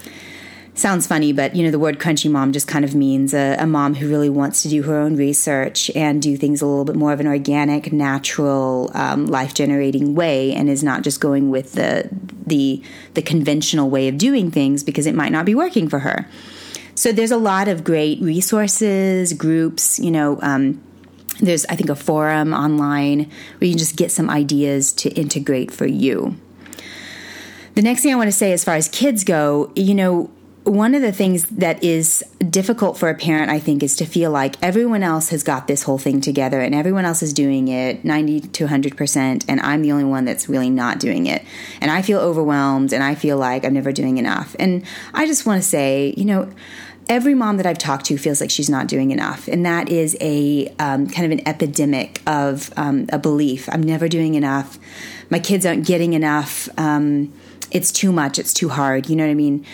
sounds 0.80 1.06
funny, 1.06 1.32
but 1.32 1.54
you 1.54 1.62
know, 1.64 1.70
the 1.70 1.78
word 1.78 1.98
crunchy 1.98 2.30
mom 2.30 2.52
just 2.52 2.66
kind 2.66 2.84
of 2.84 2.94
means 2.94 3.34
a, 3.34 3.56
a, 3.58 3.66
mom 3.66 3.94
who 3.94 4.08
really 4.08 4.30
wants 4.30 4.62
to 4.62 4.68
do 4.68 4.82
her 4.82 4.98
own 4.98 5.16
research 5.16 5.90
and 5.94 6.22
do 6.22 6.36
things 6.36 6.62
a 6.62 6.66
little 6.66 6.84
bit 6.84 6.96
more 6.96 7.12
of 7.12 7.20
an 7.20 7.26
organic, 7.26 7.92
natural, 7.92 8.90
um, 8.94 9.26
life 9.26 9.54
generating 9.54 10.14
way, 10.14 10.52
and 10.52 10.68
is 10.68 10.82
not 10.82 11.02
just 11.02 11.20
going 11.20 11.50
with 11.50 11.72
the 11.72 12.08
the 12.46 12.82
the 13.14 13.22
conventional 13.22 13.90
way 13.90 14.08
of 14.08 14.18
doing 14.18 14.50
things 14.50 14.82
because 14.82 15.06
it 15.06 15.14
might 15.14 15.32
not 15.32 15.44
be 15.44 15.54
working 15.54 15.88
for 15.88 16.00
her. 16.00 16.26
So 16.94 17.12
there's 17.12 17.30
a 17.30 17.38
lot 17.38 17.68
of 17.68 17.84
great 17.84 18.20
resources, 18.20 19.32
groups, 19.32 19.98
you 19.98 20.10
know. 20.10 20.38
Um, 20.42 20.82
there's, 21.40 21.64
I 21.66 21.76
think, 21.76 21.88
a 21.88 21.94
forum 21.94 22.52
online 22.52 23.30
where 23.58 23.66
you 23.66 23.70
can 23.70 23.78
just 23.78 23.96
get 23.96 24.10
some 24.10 24.28
ideas 24.28 24.92
to 24.94 25.10
integrate 25.10 25.70
for 25.70 25.86
you. 25.86 26.36
The 27.74 27.82
next 27.82 28.02
thing 28.02 28.12
I 28.12 28.16
want 28.16 28.28
to 28.28 28.36
say, 28.36 28.52
as 28.52 28.62
far 28.62 28.74
as 28.74 28.88
kids 28.88 29.24
go, 29.24 29.72
you 29.74 29.94
know, 29.94 30.30
one 30.64 30.94
of 30.94 31.02
the 31.02 31.12
things 31.12 31.44
that 31.44 31.82
is 31.82 32.22
difficult 32.48 32.98
for 32.98 33.08
a 33.08 33.14
parent, 33.14 33.50
I 33.50 33.58
think, 33.58 33.82
is 33.82 33.96
to 33.96 34.04
feel 34.04 34.30
like 34.30 34.56
everyone 34.62 35.02
else 35.02 35.30
has 35.30 35.42
got 35.42 35.66
this 35.66 35.82
whole 35.82 35.98
thing 35.98 36.20
together 36.20 36.60
and 36.60 36.74
everyone 36.74 37.04
else 37.04 37.22
is 37.22 37.32
doing 37.32 37.68
it 37.68 38.04
90 38.04 38.40
to 38.40 38.66
100%, 38.66 39.44
and 39.48 39.60
I'm 39.60 39.82
the 39.82 39.92
only 39.92 40.04
one 40.04 40.24
that's 40.24 40.48
really 40.48 40.70
not 40.70 40.98
doing 41.00 41.26
it. 41.26 41.44
And 41.80 41.90
I 41.90 42.02
feel 42.02 42.20
overwhelmed 42.20 42.92
and 42.92 43.02
I 43.02 43.14
feel 43.14 43.38
like 43.38 43.64
I'm 43.64 43.72
never 43.72 43.90
doing 43.90 44.18
enough. 44.18 44.54
And 44.58 44.84
I 45.14 45.26
just 45.26 45.46
want 45.46 45.62
to 45.62 45.68
say, 45.68 46.14
you 46.16 46.24
know, 46.24 46.52
every 47.08 47.34
mom 47.34 47.56
that 47.56 47.66
I've 47.66 47.78
talked 47.78 48.06
to 48.06 48.18
feels 48.18 48.40
like 48.40 48.50
she's 48.50 48.70
not 48.70 48.86
doing 48.86 49.10
enough. 49.10 49.48
And 49.48 49.66
that 49.66 49.88
is 49.88 50.16
a 50.20 50.68
um, 50.78 51.08
kind 51.08 51.26
of 51.26 51.38
an 51.38 51.48
epidemic 51.48 52.22
of 52.26 52.72
um, 52.76 53.06
a 53.12 53.18
belief 53.18 53.68
I'm 53.72 53.82
never 53.82 54.08
doing 54.08 54.34
enough. 54.34 54.78
My 55.30 55.40
kids 55.40 55.66
aren't 55.66 55.86
getting 55.86 56.12
enough. 56.12 56.68
Um, 56.78 57.32
it's 57.72 57.90
too 57.90 58.12
much. 58.12 58.38
It's 58.38 58.52
too 58.52 58.68
hard. 58.68 59.08
You 59.08 59.16
know 59.16 59.24
what 59.24 59.30
I 59.30 59.34
mean? 59.34 59.66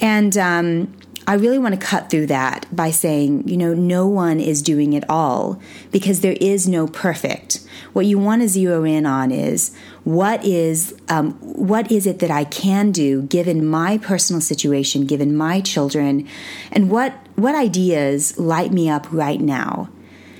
And 0.00 0.36
um, 0.36 0.94
I 1.26 1.34
really 1.34 1.58
want 1.58 1.78
to 1.78 1.86
cut 1.86 2.10
through 2.10 2.26
that 2.26 2.66
by 2.74 2.90
saying, 2.90 3.48
you 3.48 3.56
know, 3.56 3.72
no 3.72 4.06
one 4.06 4.40
is 4.40 4.60
doing 4.60 4.92
it 4.92 5.08
all 5.08 5.60
because 5.90 6.20
there 6.20 6.36
is 6.40 6.68
no 6.68 6.86
perfect. 6.86 7.60
What 7.94 8.06
you 8.06 8.18
want 8.18 8.42
to 8.42 8.48
zero 8.48 8.84
in 8.84 9.06
on 9.06 9.30
is 9.30 9.74
what 10.02 10.44
is 10.44 10.94
um, 11.08 11.32
what 11.40 11.90
is 11.90 12.06
it 12.06 12.18
that 12.18 12.30
I 12.30 12.44
can 12.44 12.92
do 12.92 13.22
given 13.22 13.64
my 13.64 13.98
personal 13.98 14.40
situation, 14.40 15.06
given 15.06 15.34
my 15.34 15.60
children, 15.60 16.28
and 16.70 16.90
what 16.90 17.14
what 17.36 17.54
ideas 17.54 18.38
light 18.38 18.72
me 18.72 18.90
up 18.90 19.06
right 19.10 19.40
now. 19.40 19.88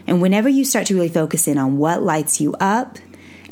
And 0.07 0.21
whenever 0.21 0.49
you 0.49 0.65
start 0.65 0.87
to 0.89 0.95
really 0.95 1.09
focus 1.09 1.49
in 1.49 1.57
on 1.57 1.79
what 1.79 2.03
lights 2.03 2.41
you 2.41 2.55
up, 2.61 2.99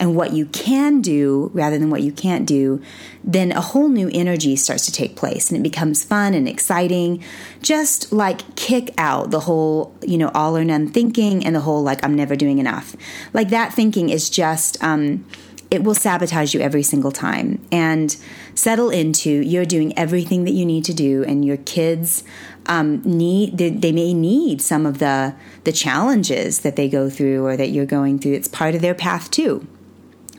and 0.02 0.16
what 0.16 0.32
you 0.32 0.46
can 0.46 1.00
do 1.00 1.48
rather 1.54 1.78
than 1.78 1.88
what 1.88 2.02
you 2.02 2.10
can't 2.10 2.44
do, 2.44 2.82
then 3.22 3.52
a 3.52 3.60
whole 3.60 3.88
new 3.88 4.10
energy 4.12 4.56
starts 4.56 4.84
to 4.84 4.90
take 4.90 5.14
place 5.14 5.48
and 5.48 5.60
it 5.60 5.62
becomes 5.62 6.02
fun 6.02 6.34
and 6.34 6.48
exciting. 6.48 7.22
Just 7.62 8.12
like 8.12 8.56
kick 8.56 8.92
out 8.98 9.30
the 9.30 9.38
whole, 9.38 9.94
you 10.02 10.18
know, 10.18 10.32
all 10.34 10.56
or 10.56 10.64
none 10.64 10.88
thinking 10.88 11.46
and 11.46 11.54
the 11.54 11.60
whole 11.60 11.84
like, 11.84 12.02
I'm 12.02 12.16
never 12.16 12.34
doing 12.34 12.58
enough. 12.58 12.96
Like 13.32 13.50
that 13.50 13.74
thinking 13.74 14.08
is 14.08 14.28
just, 14.28 14.82
um, 14.82 15.24
it 15.70 15.84
will 15.84 15.94
sabotage 15.94 16.52
you 16.52 16.58
every 16.58 16.82
single 16.82 17.12
time. 17.12 17.64
And 17.70 18.16
settle 18.56 18.90
into 18.90 19.30
you're 19.30 19.64
doing 19.64 19.96
everything 19.96 20.42
that 20.46 20.50
you 20.50 20.66
need 20.66 20.84
to 20.84 20.92
do, 20.92 21.24
and 21.24 21.46
your 21.46 21.56
kids 21.56 22.24
um, 22.66 23.00
need 23.04 23.56
they, 23.56 23.70
they, 23.70 23.90
may 23.90 24.12
need 24.12 24.60
some 24.60 24.84
of 24.84 24.98
the 24.98 25.34
the 25.64 25.72
challenges 25.72 26.60
that 26.60 26.76
they 26.76 26.90
go 26.90 27.08
through 27.08 27.46
or 27.46 27.56
that 27.56 27.70
you're 27.70 27.86
going 27.86 28.18
through. 28.18 28.34
It's 28.34 28.48
part 28.48 28.74
of 28.74 28.82
their 28.82 28.94
path 28.94 29.30
too. 29.30 29.66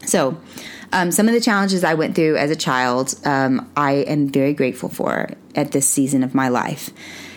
So, 0.05 0.38
um, 0.91 1.12
some 1.12 1.27
of 1.27 1.33
the 1.33 1.41
challenges 1.41 1.83
I 1.83 1.95
went 1.95 2.15
through 2.15 2.38
as 2.38 2.51
a 2.51 2.55
child, 2.55 3.15
um, 3.25 3.69
I 3.75 3.93
am 3.93 4.29
very 4.29 4.53
grateful 4.53 4.89
for 4.89 5.29
at 5.55 5.72
this 5.72 5.89
season 5.89 6.24
of 6.24 6.36
my 6.36 6.50
life. 6.50 6.91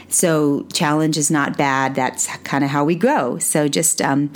So, 0.08 0.66
challenge 0.72 1.16
is 1.16 1.30
not 1.30 1.56
bad. 1.56 1.94
That's 1.94 2.26
kind 2.38 2.62
of 2.64 2.70
how 2.70 2.84
we 2.84 2.94
grow. 2.94 3.38
So, 3.38 3.66
just 3.68 4.02
um, 4.02 4.32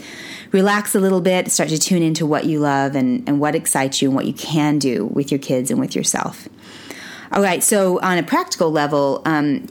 relax 0.52 0.94
a 0.94 1.00
little 1.00 1.20
bit, 1.20 1.50
start 1.50 1.68
to 1.68 1.78
tune 1.78 2.02
into 2.02 2.26
what 2.26 2.46
you 2.46 2.60
love 2.60 2.96
and, 2.96 3.28
and 3.28 3.40
what 3.40 3.54
excites 3.54 4.00
you 4.00 4.08
and 4.08 4.16
what 4.16 4.26
you 4.26 4.32
can 4.32 4.78
do 4.78 5.06
with 5.06 5.30
your 5.30 5.38
kids 5.38 5.70
and 5.70 5.78
with 5.78 5.94
yourself. 5.94 6.49
All 7.32 7.42
right, 7.42 7.62
so 7.62 8.00
on 8.00 8.18
a 8.18 8.25
practical 8.25 8.72
level, 8.72 9.22
um, 9.25 9.68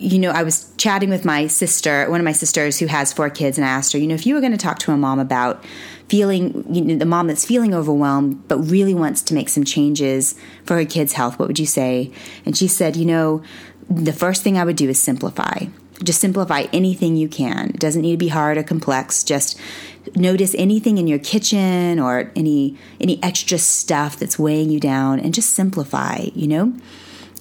you 0.00 0.18
know, 0.18 0.30
I 0.30 0.42
was 0.42 0.72
chatting 0.78 1.10
with 1.10 1.24
my 1.24 1.46
sister, 1.46 2.10
one 2.10 2.20
of 2.20 2.24
my 2.24 2.32
sisters 2.32 2.78
who 2.78 2.86
has 2.86 3.12
four 3.12 3.30
kids, 3.30 3.58
and 3.58 3.66
I 3.66 3.70
asked 3.70 3.92
her, 3.92 3.98
you 3.98 4.06
know, 4.06 4.14
if 4.14 4.26
you 4.26 4.34
were 4.34 4.40
going 4.40 4.52
to 4.52 4.58
talk 4.58 4.78
to 4.80 4.92
a 4.92 4.96
mom 4.96 5.20
about 5.20 5.64
feeling, 6.10 6.64
you 6.74 6.82
know, 6.82 6.96
the 6.96 7.06
mom 7.06 7.28
that's 7.28 7.46
feeling 7.46 7.72
overwhelmed 7.72 8.48
but 8.48 8.58
really 8.58 8.94
wants 8.94 9.22
to 9.22 9.32
make 9.32 9.48
some 9.48 9.62
changes 9.62 10.34
for 10.64 10.74
her 10.74 10.84
kids' 10.84 11.12
health, 11.12 11.38
what 11.38 11.46
would 11.46 11.60
you 11.60 11.66
say? 11.66 12.10
And 12.44 12.56
she 12.56 12.66
said, 12.66 12.96
you 12.96 13.06
know, 13.06 13.44
the 13.88 14.12
first 14.12 14.42
thing 14.42 14.58
I 14.58 14.64
would 14.64 14.74
do 14.74 14.88
is 14.88 15.00
simplify. 15.00 15.66
Just 16.02 16.20
simplify 16.20 16.66
anything 16.72 17.14
you 17.14 17.28
can. 17.28 17.70
It 17.70 17.78
doesn't 17.78 18.02
need 18.02 18.12
to 18.12 18.16
be 18.16 18.28
hard 18.28 18.58
or 18.58 18.64
complex. 18.64 19.22
Just 19.22 19.56
notice 20.16 20.52
anything 20.58 20.98
in 20.98 21.06
your 21.06 21.20
kitchen 21.20 22.00
or 22.00 22.32
any 22.34 22.76
any 23.00 23.22
extra 23.22 23.58
stuff 23.58 24.18
that's 24.18 24.36
weighing 24.36 24.70
you 24.70 24.80
down 24.80 25.20
and 25.20 25.32
just 25.32 25.50
simplify, 25.50 26.26
you 26.34 26.48
know? 26.48 26.72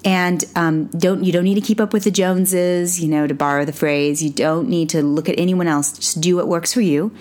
And 0.06 0.46
um, 0.56 0.86
don't 0.88 1.24
you 1.24 1.32
don't 1.32 1.44
need 1.44 1.56
to 1.56 1.62
keep 1.62 1.82
up 1.82 1.94
with 1.94 2.04
the 2.04 2.12
Joneses, 2.12 3.00
you 3.02 3.08
know, 3.08 3.28
to 3.28 3.34
borrow 3.34 3.66
the 3.66 3.74
phrase. 3.74 4.24
You 4.24 4.30
don't 4.30 4.70
need 4.70 4.90
to 4.90 5.02
look 5.02 5.28
at 5.28 5.36
anyone 5.38 5.68
else. 5.68 5.98
Just 5.98 6.22
do 6.22 6.36
what 6.38 6.48
works 6.48 6.74
for 6.74 6.82
you. 6.82 7.12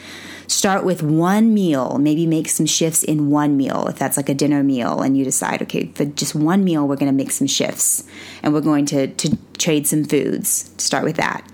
Start 0.46 0.82
with 0.82 1.02
one 1.02 1.52
meal, 1.52 1.98
maybe 1.98 2.26
make 2.26 2.48
some 2.48 2.64
shifts 2.64 3.02
in 3.02 3.30
one 3.30 3.56
meal. 3.56 3.86
If 3.86 3.98
that's 3.98 4.16
like 4.16 4.30
a 4.30 4.34
dinner 4.34 4.62
meal 4.62 5.02
and 5.02 5.16
you 5.16 5.22
decide, 5.22 5.60
okay, 5.62 5.92
for 5.94 6.06
just 6.06 6.34
one 6.34 6.64
meal, 6.64 6.88
we're 6.88 6.96
going 6.96 7.12
to 7.12 7.16
make 7.16 7.32
some 7.32 7.46
shifts 7.46 8.02
and 8.42 8.54
we're 8.54 8.62
going 8.62 8.86
to, 8.86 9.08
to 9.08 9.36
trade 9.58 9.86
some 9.86 10.04
foods. 10.04 10.72
Start 10.78 11.04
with 11.04 11.16
that. 11.16 11.46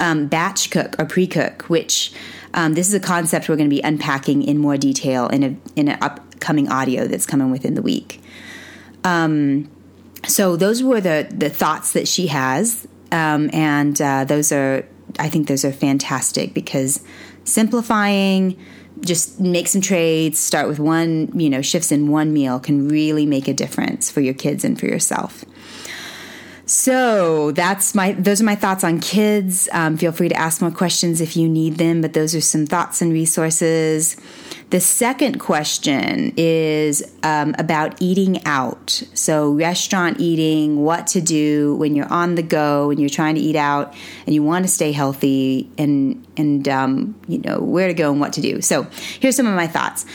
Um, 0.00 0.28
batch 0.28 0.70
cook 0.70 0.96
or 0.98 1.04
pre 1.04 1.26
cook, 1.26 1.64
which 1.64 2.14
um, 2.54 2.72
this 2.72 2.88
is 2.88 2.94
a 2.94 3.00
concept 3.00 3.50
we're 3.50 3.56
going 3.56 3.68
to 3.68 3.74
be 3.74 3.82
unpacking 3.82 4.42
in 4.42 4.56
more 4.56 4.78
detail 4.78 5.26
in 5.28 5.42
a 5.42 5.56
in 5.76 5.88
an 5.88 5.98
upcoming 6.00 6.70
audio 6.70 7.06
that's 7.06 7.26
coming 7.26 7.50
within 7.50 7.74
the 7.74 7.82
week. 7.82 8.22
Um, 9.04 9.68
so 10.26 10.56
those 10.56 10.82
were 10.82 11.00
the 11.00 11.26
the 11.30 11.50
thoughts 11.50 11.92
that 11.92 12.06
she 12.06 12.28
has, 12.28 12.86
um, 13.10 13.50
and 13.52 14.00
uh, 14.00 14.24
those 14.24 14.52
are 14.52 14.86
I 15.18 15.28
think 15.28 15.48
those 15.48 15.64
are 15.64 15.72
fantastic 15.72 16.54
because 16.54 17.02
simplifying 17.44 18.58
just 19.00 19.40
make 19.40 19.66
some 19.66 19.80
trades 19.80 20.38
start 20.38 20.68
with 20.68 20.78
one 20.78 21.38
you 21.38 21.50
know 21.50 21.62
shifts 21.62 21.90
in 21.90 22.08
one 22.08 22.32
meal 22.32 22.60
can 22.60 22.88
really 22.88 23.26
make 23.26 23.48
a 23.48 23.54
difference 23.54 24.10
for 24.10 24.20
your 24.20 24.34
kids 24.34 24.64
and 24.64 24.78
for 24.78 24.86
yourself 24.86 25.44
so 26.72 27.50
that's 27.52 27.94
my 27.94 28.12
those 28.12 28.40
are 28.40 28.44
my 28.44 28.54
thoughts 28.54 28.82
on 28.82 28.98
kids 28.98 29.68
um, 29.72 29.98
feel 29.98 30.10
free 30.10 30.30
to 30.30 30.34
ask 30.34 30.62
more 30.62 30.70
questions 30.70 31.20
if 31.20 31.36
you 31.36 31.46
need 31.46 31.76
them 31.76 32.00
but 32.00 32.14
those 32.14 32.34
are 32.34 32.40
some 32.40 32.64
thoughts 32.66 33.02
and 33.02 33.12
resources 33.12 34.16
the 34.72 34.80
second 34.80 35.38
question 35.38 36.32
is 36.38 37.04
um, 37.22 37.54
about 37.58 38.00
eating 38.00 38.42
out. 38.46 39.02
So, 39.12 39.52
restaurant 39.52 40.18
eating, 40.18 40.80
what 40.80 41.08
to 41.08 41.20
do 41.20 41.76
when 41.76 41.94
you're 41.94 42.10
on 42.10 42.36
the 42.36 42.42
go 42.42 42.88
and 42.88 42.98
you're 42.98 43.10
trying 43.10 43.34
to 43.34 43.40
eat 43.42 43.54
out 43.54 43.92
and 44.24 44.34
you 44.34 44.42
want 44.42 44.64
to 44.64 44.70
stay 44.70 44.90
healthy 44.90 45.70
and, 45.76 46.26
and 46.38 46.66
um, 46.70 47.14
you 47.28 47.36
know, 47.36 47.58
where 47.58 47.88
to 47.88 47.92
go 47.92 48.12
and 48.12 48.18
what 48.18 48.32
to 48.32 48.40
do. 48.40 48.62
So, 48.62 48.84
here's 49.20 49.36
some 49.36 49.46
of 49.46 49.54
my 49.54 49.66
thoughts. 49.66 50.06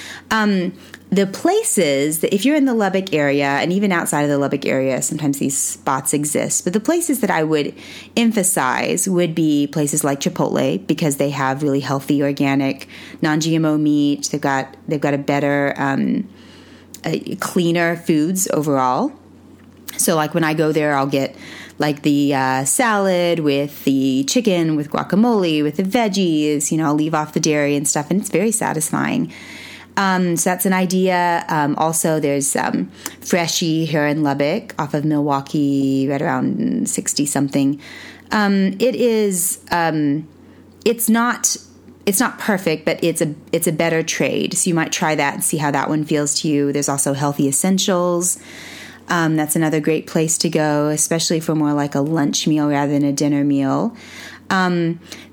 The 1.10 1.26
places 1.26 2.20
that 2.20 2.34
if 2.34 2.44
you're 2.44 2.58
in 2.58 2.66
the 2.66 2.74
Lubbock 2.74 3.14
area 3.14 3.46
and 3.46 3.72
even 3.72 3.94
outside 3.94 4.24
of 4.24 4.30
the 4.30 4.38
Lubbock 4.38 4.66
area, 4.66 5.02
sometimes 5.02 5.40
these 5.40 5.58
spots 5.58 6.14
exist. 6.14 6.66
But 6.66 6.74
the 6.74 6.82
places 6.82 7.22
that 7.22 7.32
I 7.32 7.44
would 7.44 7.74
emphasize 8.18 9.08
would 9.08 9.34
be 9.34 9.68
places 9.68 10.04
like 10.04 10.20
Chipotle 10.20 10.86
because 10.86 11.16
they 11.16 11.30
have 11.30 11.64
really 11.64 11.80
healthy, 11.80 12.22
organic, 12.22 12.90
non-GMO 13.22 13.80
meat. 13.80 14.28
They've 14.32 14.42
got 14.42 14.76
they've 14.90 15.00
got 15.00 15.14
a 15.14 15.18
better, 15.18 15.74
um, 15.78 16.28
a 17.06 17.36
cleaner 17.38 17.96
foods 17.96 18.50
overall. 18.52 19.14
So 19.98 20.16
like 20.16 20.34
when 20.34 20.44
I 20.44 20.54
go 20.54 20.74
there, 20.74 20.94
I'll 20.94 21.08
get 21.08 21.36
like 21.80 22.02
the 22.02 22.34
uh, 22.34 22.66
salad 22.66 23.40
with 23.40 23.84
the 23.86 24.26
chicken, 24.26 24.76
with 24.76 24.90
guacamole, 24.90 25.64
with 25.64 25.78
the 25.78 25.84
veggies. 25.84 26.70
You 26.70 26.80
know, 26.80 26.88
I'll 26.88 26.96
leave 26.96 27.14
off 27.14 27.34
the 27.34 27.40
dairy 27.40 27.76
and 27.78 27.88
stuff, 27.88 28.12
and 28.12 28.20
it's 28.20 28.30
very 28.30 28.52
satisfying. 28.52 29.32
Um, 29.98 30.38
so 30.38 30.52
that's 30.52 30.66
an 30.66 30.74
idea. 30.74 31.44
Um, 31.50 31.76
also, 31.76 32.20
there's 32.20 32.56
um, 32.56 32.90
Freshii 33.22 33.86
here 33.86 34.06
in 34.06 34.24
Lubbock 34.24 34.80
off 34.80 34.94
of 34.94 35.04
Milwaukee, 35.04 36.08
right 36.08 36.22
around 36.22 36.88
60 36.88 37.26
something. 37.26 37.82
Um, 38.32 38.78
it 38.80 38.96
is, 38.96 39.60
um, 39.72 40.28
it's 40.86 41.10
not. 41.10 41.58
It's 42.06 42.22
not 42.22 42.40
perfect, 42.40 42.86
but 42.86 43.04
it's 43.04 43.22
a 43.22 43.36
it's 43.52 43.68
a 43.68 43.72
better 43.74 44.02
trade. 44.02 44.54
So 44.54 44.70
you 44.70 44.74
might 44.74 44.94
try 44.94 45.14
that 45.16 45.34
and 45.34 45.44
see 45.44 45.58
how 45.58 45.72
that 45.72 45.90
one 45.90 46.06
feels 46.06 46.40
to 46.40 46.48
you. 46.48 46.72
There's 46.72 46.88
also 46.88 47.12
Healthy 47.12 47.50
Essentials. 47.50 48.40
Um, 49.10 49.36
that's 49.36 49.58
another 49.58 49.82
great 49.82 50.08
place 50.08 50.38
to 50.38 50.50
go, 50.50 50.88
especially 50.88 51.42
for 51.42 51.54
more 51.54 51.74
like 51.74 51.96
a 51.96 52.00
lunch 52.00 52.48
meal 52.48 52.70
rather 52.70 52.94
than 52.94 53.04
a 53.04 53.12
dinner 53.12 53.44
meal. 53.44 53.94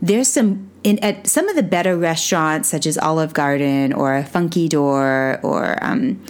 There's 0.03 0.27
some 0.27 0.69
in 0.85 0.99
at 1.01 1.27
some 1.27 1.49
of 1.49 1.57
the 1.57 1.63
better 1.63 1.97
restaurants, 1.97 2.69
such 2.69 2.87
as 2.87 2.97
Olive 2.99 3.33
Garden 3.33 3.93
or 3.93 4.23
Funky 4.25 4.69
Door 4.69 5.41
or 5.43 5.83
um, 5.83 6.23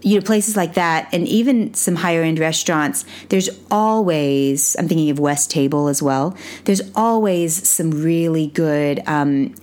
you 0.00 0.14
know 0.14 0.24
places 0.24 0.56
like 0.56 0.74
that, 0.74 1.08
and 1.12 1.28
even 1.28 1.74
some 1.74 1.96
higher 1.96 2.22
end 2.22 2.38
restaurants. 2.38 3.04
There's 3.28 3.50
always 3.70 4.76
I'm 4.78 4.88
thinking 4.88 5.10
of 5.10 5.18
West 5.18 5.50
Table 5.50 5.88
as 5.88 6.02
well. 6.02 6.36
There's 6.64 6.80
always 6.94 7.68
some 7.68 7.90
really 7.90 8.46
good 8.46 9.02
um, 9.06 9.54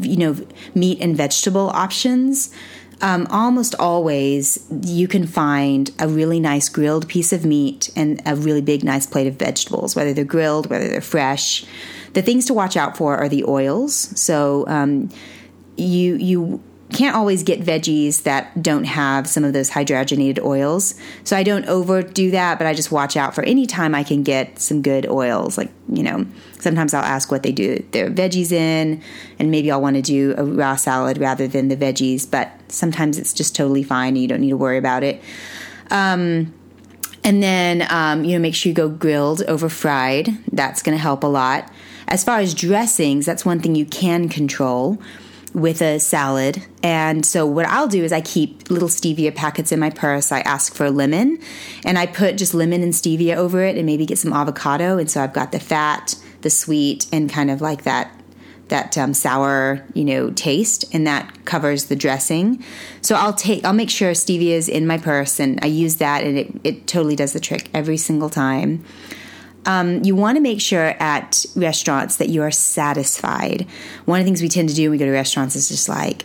you 0.00 0.16
know 0.16 0.36
meat 0.74 1.00
and 1.00 1.16
vegetable 1.16 1.68
options. 1.70 2.54
Um, 3.00 3.26
almost 3.30 3.74
always 3.80 4.64
you 4.84 5.08
can 5.08 5.26
find 5.26 5.90
a 5.98 6.06
really 6.06 6.38
nice 6.38 6.68
grilled 6.68 7.08
piece 7.08 7.32
of 7.32 7.44
meat 7.44 7.90
and 7.96 8.22
a 8.24 8.36
really 8.36 8.60
big 8.60 8.84
nice 8.84 9.06
plate 9.06 9.26
of 9.26 9.34
vegetables 9.34 9.96
whether 9.96 10.12
they're 10.12 10.24
grilled 10.24 10.70
whether 10.70 10.86
they're 10.86 11.00
fresh 11.00 11.64
the 12.12 12.22
things 12.22 12.46
to 12.46 12.54
watch 12.54 12.76
out 12.76 12.96
for 12.96 13.16
are 13.16 13.28
the 13.28 13.44
oils. 13.44 13.94
So 14.20 14.64
um, 14.68 15.10
you 15.76 16.16
you 16.16 16.62
can't 16.92 17.16
always 17.16 17.42
get 17.42 17.60
veggies 17.60 18.24
that 18.24 18.62
don't 18.62 18.84
have 18.84 19.26
some 19.26 19.44
of 19.44 19.52
those 19.52 19.70
hydrogenated 19.70 20.42
oils. 20.42 20.94
So 21.24 21.36
I 21.36 21.42
don't 21.42 21.66
overdo 21.66 22.30
that, 22.32 22.58
but 22.58 22.66
I 22.66 22.74
just 22.74 22.92
watch 22.92 23.16
out 23.16 23.34
for 23.34 23.42
any 23.44 23.66
time 23.66 23.94
I 23.94 24.04
can 24.04 24.22
get 24.22 24.58
some 24.58 24.82
good 24.82 25.06
oils. 25.08 25.56
Like, 25.56 25.70
you 25.90 26.02
know, 26.02 26.26
sometimes 26.58 26.92
I'll 26.92 27.02
ask 27.02 27.30
what 27.30 27.42
they 27.42 27.52
do 27.52 27.82
their 27.92 28.10
veggies 28.10 28.52
in, 28.52 29.02
and 29.38 29.50
maybe 29.50 29.70
I'll 29.70 29.80
want 29.80 29.96
to 29.96 30.02
do 30.02 30.34
a 30.36 30.44
raw 30.44 30.76
salad 30.76 31.18
rather 31.18 31.48
than 31.48 31.68
the 31.68 31.76
veggies, 31.76 32.30
but 32.30 32.52
sometimes 32.68 33.18
it's 33.18 33.32
just 33.32 33.56
totally 33.56 33.82
fine 33.82 34.08
and 34.08 34.18
you 34.18 34.28
don't 34.28 34.40
need 34.40 34.50
to 34.50 34.56
worry 34.56 34.78
about 34.78 35.02
it. 35.02 35.22
Um, 35.90 36.52
and 37.24 37.42
then, 37.42 37.86
um, 37.90 38.24
you 38.24 38.32
know, 38.32 38.42
make 38.42 38.54
sure 38.54 38.70
you 38.70 38.74
go 38.74 38.88
grilled 38.88 39.42
over 39.44 39.68
fried. 39.68 40.28
That's 40.50 40.82
going 40.82 40.96
to 40.96 41.02
help 41.02 41.22
a 41.22 41.28
lot. 41.28 41.70
As 42.12 42.22
far 42.22 42.40
as 42.40 42.52
dressings, 42.52 43.24
that's 43.24 43.42
one 43.42 43.60
thing 43.60 43.74
you 43.74 43.86
can 43.86 44.28
control. 44.28 44.98
with 45.54 45.82
a 45.82 46.00
salad. 46.00 46.64
And 46.82 47.26
so 47.26 47.44
what 47.44 47.66
I'll 47.66 47.86
do 47.86 48.02
is 48.02 48.10
I 48.10 48.22
keep 48.22 48.70
little 48.70 48.88
stevia 48.88 49.34
packets 49.34 49.70
in 49.70 49.78
my 49.78 49.90
purse. 49.90 50.32
I 50.32 50.40
ask 50.40 50.74
for 50.74 50.90
lemon 50.90 51.38
and 51.84 51.98
I 51.98 52.06
put 52.06 52.38
just 52.38 52.54
lemon 52.54 52.82
and 52.82 52.94
stevia 52.94 53.36
over 53.36 53.62
it 53.62 53.76
and 53.76 53.84
maybe 53.84 54.06
get 54.06 54.16
some 54.16 54.32
avocado. 54.32 54.96
And 54.96 55.10
so 55.10 55.22
I've 55.22 55.34
got 55.34 55.52
the 55.52 55.60
fat, 55.60 56.14
the 56.40 56.48
sweet, 56.48 57.06
and 57.12 57.30
kind 57.30 57.50
of 57.50 57.60
like 57.60 57.82
that 57.82 58.18
that 58.68 58.96
um, 58.96 59.12
sour, 59.12 59.84
you 59.92 60.06
know, 60.06 60.30
taste, 60.30 60.86
and 60.94 61.06
that 61.06 61.44
covers 61.44 61.86
the 61.86 61.96
dressing. 61.96 62.64
So 63.02 63.14
I'll 63.14 63.34
take, 63.34 63.66
I'll 63.66 63.74
make 63.74 63.90
sure 63.90 64.12
stevia 64.12 64.52
is 64.52 64.66
in 64.66 64.86
my 64.86 64.96
purse, 64.96 65.38
and 65.38 65.58
I 65.62 65.66
use 65.66 65.96
that, 65.96 66.24
and 66.24 66.38
it, 66.38 66.50
it 66.64 66.86
totally 66.86 67.14
does 67.14 67.34
the 67.34 67.40
trick 67.40 67.68
every 67.74 67.98
single 67.98 68.30
time 68.30 68.82
um, 69.66 70.02
you 70.02 70.16
want 70.16 70.36
to 70.36 70.40
make 70.40 70.60
sure 70.60 70.96
at 71.00 71.44
restaurants 71.54 72.16
that 72.16 72.28
you 72.28 72.42
are 72.42 72.50
satisfied. 72.50 73.66
One 74.04 74.20
of 74.20 74.24
the 74.24 74.28
things 74.28 74.42
we 74.42 74.48
tend 74.48 74.68
to 74.70 74.74
do 74.74 74.84
when 74.84 74.92
we 74.92 74.98
go 74.98 75.04
to 75.06 75.12
restaurants 75.12 75.54
is 75.56 75.68
just 75.68 75.88
like, 75.88 76.24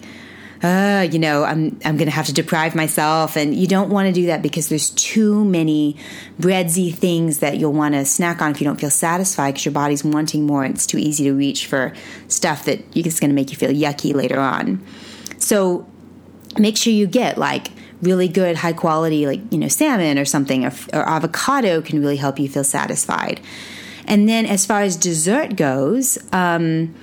uh, 0.64 1.08
you 1.12 1.20
know, 1.20 1.44
I'm 1.44 1.80
I'm 1.86 1.98
going 1.98 2.08
to 2.08 2.16
have 2.16 2.26
to 2.28 2.34
deprive 2.34 2.74
myself, 2.74 3.36
and 3.36 3.54
you 3.54 3.68
don't 3.68 3.90
want 3.92 4.08
to 4.08 4.14
do 4.14 4.28
that 4.28 4.42
because 4.42 4.70
there's 4.70 4.90
too 4.90 5.46
many 5.46 5.98
breadsy 6.40 6.94
things 6.94 7.40
that 7.40 7.58
you'll 7.58 7.74
want 7.74 7.94
to 7.94 8.06
snack 8.06 8.42
on 8.42 8.52
if 8.52 8.60
you 8.60 8.66
don't 8.66 8.80
feel 8.80 8.90
satisfied 8.90 9.52
because 9.52 9.66
your 9.66 9.74
body's 9.74 10.04
wanting 10.04 10.48
more. 10.48 10.64
And 10.64 10.74
it's 10.74 10.88
too 10.88 10.98
easy 10.98 11.26
to 11.26 11.34
reach 11.34 11.68
for 11.68 11.94
stuff 12.28 12.66
that 12.66 12.80
is 12.98 13.20
going 13.20 13.30
to 13.30 13.36
make 13.36 13.52
you 13.52 13.58
feel 13.58 13.70
yucky 13.70 14.16
later 14.16 14.40
on. 14.40 14.84
So 15.38 15.88
make 16.58 16.76
sure 16.76 16.92
you 16.92 17.06
get 17.06 17.38
like 17.38 17.70
really 18.02 18.28
good 18.28 18.58
high 18.58 18.74
quality 18.74 19.26
like 19.26 19.42
you 19.52 19.58
know 19.58 19.68
salmon 19.68 20.20
or 20.20 20.26
something 20.26 20.66
or, 20.66 20.72
or 20.94 21.08
avocado 21.10 21.82
can 21.82 22.00
really 22.00 22.18
help 22.18 22.40
you 22.40 22.48
feel 22.48 22.64
satisfied. 22.64 23.42
And 24.06 24.30
then 24.30 24.46
as 24.46 24.66
far 24.66 24.82
as 24.82 24.96
dessert 24.96 25.56
goes 25.56 26.18
um, 26.32 26.96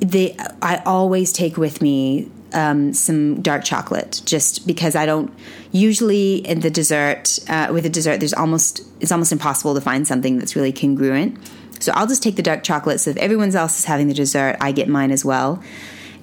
the 0.00 0.34
i 0.62 0.82
always 0.86 1.32
take 1.32 1.56
with 1.56 1.82
me 1.82 2.30
um, 2.52 2.92
some 2.92 3.40
dark 3.42 3.64
chocolate 3.64 4.22
just 4.24 4.66
because 4.66 4.96
I 4.96 5.06
don't 5.06 5.32
usually 5.72 6.36
in 6.36 6.60
the 6.60 6.70
dessert 6.70 7.38
uh, 7.48 7.68
with 7.72 7.86
a 7.86 7.88
dessert 7.88 8.18
there's 8.18 8.34
almost 8.34 8.80
it's 9.00 9.12
almost 9.12 9.32
impossible 9.32 9.74
to 9.74 9.80
find 9.80 10.06
something 10.06 10.38
that's 10.38 10.56
really 10.56 10.72
congruent. 10.72 11.38
So 11.80 11.92
I'll 11.94 12.06
just 12.06 12.22
take 12.22 12.36
the 12.36 12.42
dark 12.42 12.62
chocolate 12.62 13.00
so 13.00 13.10
if 13.10 13.16
everyone 13.18 13.54
else 13.54 13.78
is 13.78 13.84
having 13.84 14.08
the 14.08 14.14
dessert 14.14 14.56
I 14.60 14.72
get 14.72 14.88
mine 14.88 15.10
as 15.10 15.24
well. 15.24 15.62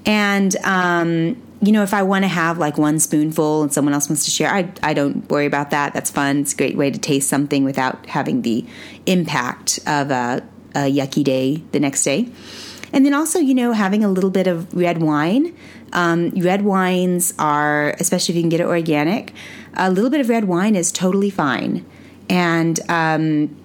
And 0.05 0.55
um, 0.63 1.41
you 1.61 1.71
know, 1.71 1.81
if 1.81 1.93
I 1.93 2.03
want 2.03 2.23
to 2.23 2.27
have 2.27 2.57
like 2.57 2.77
one 2.77 2.99
spoonful 2.99 3.63
and 3.63 3.73
someone 3.73 3.93
else 3.93 4.09
wants 4.09 4.25
to 4.25 4.31
share, 4.31 4.49
I, 4.49 4.71
I 4.83 4.93
don't 4.93 5.27
worry 5.29 5.45
about 5.45 5.71
that. 5.71 5.93
That's 5.93 6.11
fun. 6.11 6.39
It's 6.41 6.53
a 6.53 6.57
great 6.57 6.77
way 6.77 6.91
to 6.91 6.99
taste 6.99 7.29
something 7.29 7.63
without 7.63 8.05
having 8.05 8.43
the 8.43 8.65
impact 9.05 9.79
of 9.87 10.11
a, 10.11 10.43
a 10.75 10.91
yucky 10.91 11.23
day 11.23 11.63
the 11.71 11.79
next 11.79 12.03
day. 12.03 12.29
And 12.93 13.05
then 13.05 13.13
also, 13.13 13.39
you 13.39 13.53
know, 13.53 13.73
having 13.73 14.03
a 14.03 14.09
little 14.09 14.29
bit 14.29 14.47
of 14.47 14.73
red 14.73 15.01
wine. 15.01 15.55
Um, 15.93 16.29
red 16.29 16.63
wines 16.63 17.33
are, 17.39 17.95
especially 17.99 18.33
if 18.33 18.37
you 18.37 18.43
can 18.43 18.49
get 18.49 18.61
it 18.61 18.67
organic, 18.67 19.33
a 19.73 19.89
little 19.89 20.09
bit 20.09 20.21
of 20.21 20.29
red 20.29 20.45
wine 20.45 20.75
is 20.75 20.91
totally 20.91 21.29
fine. 21.29 21.85
And 22.29 22.79
um, 22.89 23.55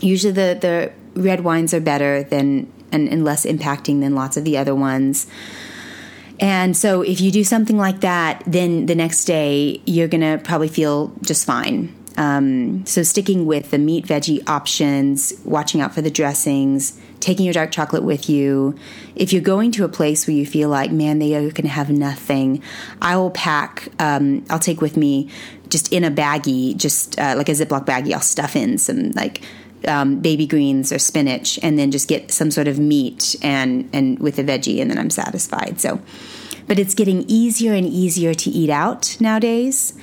usually 0.00 0.32
the, 0.32 0.58
the 0.60 1.20
red 1.20 1.42
wines 1.42 1.72
are 1.72 1.80
better 1.80 2.22
than 2.22 2.70
and, 2.92 3.08
and 3.08 3.24
less 3.24 3.46
impacting 3.46 4.00
than 4.00 4.14
lots 4.14 4.36
of 4.36 4.44
the 4.44 4.58
other 4.58 4.74
ones. 4.74 5.26
And 6.40 6.76
so 6.76 7.02
if 7.02 7.20
you 7.20 7.30
do 7.30 7.44
something 7.44 7.76
like 7.76 8.00
that, 8.00 8.42
then 8.46 8.86
the 8.86 8.94
next 8.94 9.26
day 9.26 9.80
you're 9.84 10.08
going 10.08 10.22
to 10.22 10.42
probably 10.42 10.68
feel 10.68 11.12
just 11.22 11.44
fine. 11.44 11.94
Um, 12.16 12.84
so 12.86 13.02
sticking 13.02 13.46
with 13.46 13.70
the 13.70 13.78
meat 13.78 14.06
veggie 14.06 14.46
options, 14.48 15.32
watching 15.44 15.80
out 15.80 15.94
for 15.94 16.02
the 16.02 16.10
dressings, 16.10 16.98
taking 17.20 17.44
your 17.44 17.54
dark 17.54 17.70
chocolate 17.70 18.02
with 18.02 18.28
you. 18.28 18.74
If 19.14 19.32
you're 19.32 19.42
going 19.42 19.70
to 19.72 19.84
a 19.84 19.88
place 19.88 20.26
where 20.26 20.36
you 20.36 20.46
feel 20.46 20.68
like, 20.68 20.90
man, 20.90 21.18
they 21.18 21.34
are 21.34 21.42
going 21.42 21.62
to 21.62 21.68
have 21.68 21.90
nothing, 21.90 22.62
I 23.00 23.16
will 23.16 23.30
pack. 23.30 23.88
Um, 23.98 24.44
I'll 24.50 24.58
take 24.58 24.80
with 24.80 24.96
me 24.96 25.28
just 25.68 25.92
in 25.92 26.04
a 26.04 26.10
baggie, 26.10 26.76
just 26.76 27.18
uh, 27.18 27.34
like 27.36 27.48
a 27.48 27.52
Ziploc 27.52 27.86
baggie. 27.86 28.12
I'll 28.12 28.20
stuff 28.20 28.56
in 28.56 28.78
some 28.78 29.12
like 29.12 29.42
um, 29.86 30.20
baby 30.20 30.46
greens 30.46 30.92
or 30.92 30.98
spinach, 30.98 31.58
and 31.62 31.78
then 31.78 31.90
just 31.90 32.08
get 32.08 32.30
some 32.30 32.50
sort 32.50 32.68
of 32.68 32.78
meat 32.78 33.36
and 33.42 33.88
and 33.92 34.18
with 34.18 34.38
a 34.38 34.44
veggie, 34.44 34.80
and 34.80 34.90
then 34.90 34.98
I'm 34.98 35.10
satisfied. 35.10 35.80
So, 35.80 36.00
but 36.66 36.78
it's 36.78 36.94
getting 36.94 37.24
easier 37.28 37.72
and 37.72 37.86
easier 37.86 38.34
to 38.34 38.50
eat 38.50 38.70
out 38.70 39.16
nowadays 39.20 39.94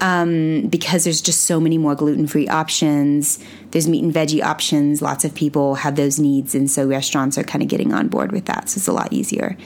um, 0.00 0.68
because 0.68 1.04
there's 1.04 1.20
just 1.20 1.44
so 1.44 1.60
many 1.60 1.78
more 1.78 1.94
gluten 1.94 2.26
free 2.26 2.48
options. 2.48 3.38
There's 3.70 3.88
meat 3.88 4.04
and 4.04 4.12
veggie 4.12 4.42
options. 4.42 5.00
Lots 5.02 5.24
of 5.24 5.34
people 5.34 5.76
have 5.76 5.96
those 5.96 6.18
needs, 6.18 6.54
and 6.54 6.70
so 6.70 6.86
restaurants 6.86 7.38
are 7.38 7.44
kind 7.44 7.62
of 7.62 7.68
getting 7.68 7.92
on 7.92 8.08
board 8.08 8.32
with 8.32 8.46
that. 8.46 8.68
So 8.68 8.78
it's 8.78 8.88
a 8.88 8.92
lot 8.92 9.12
easier, 9.12 9.56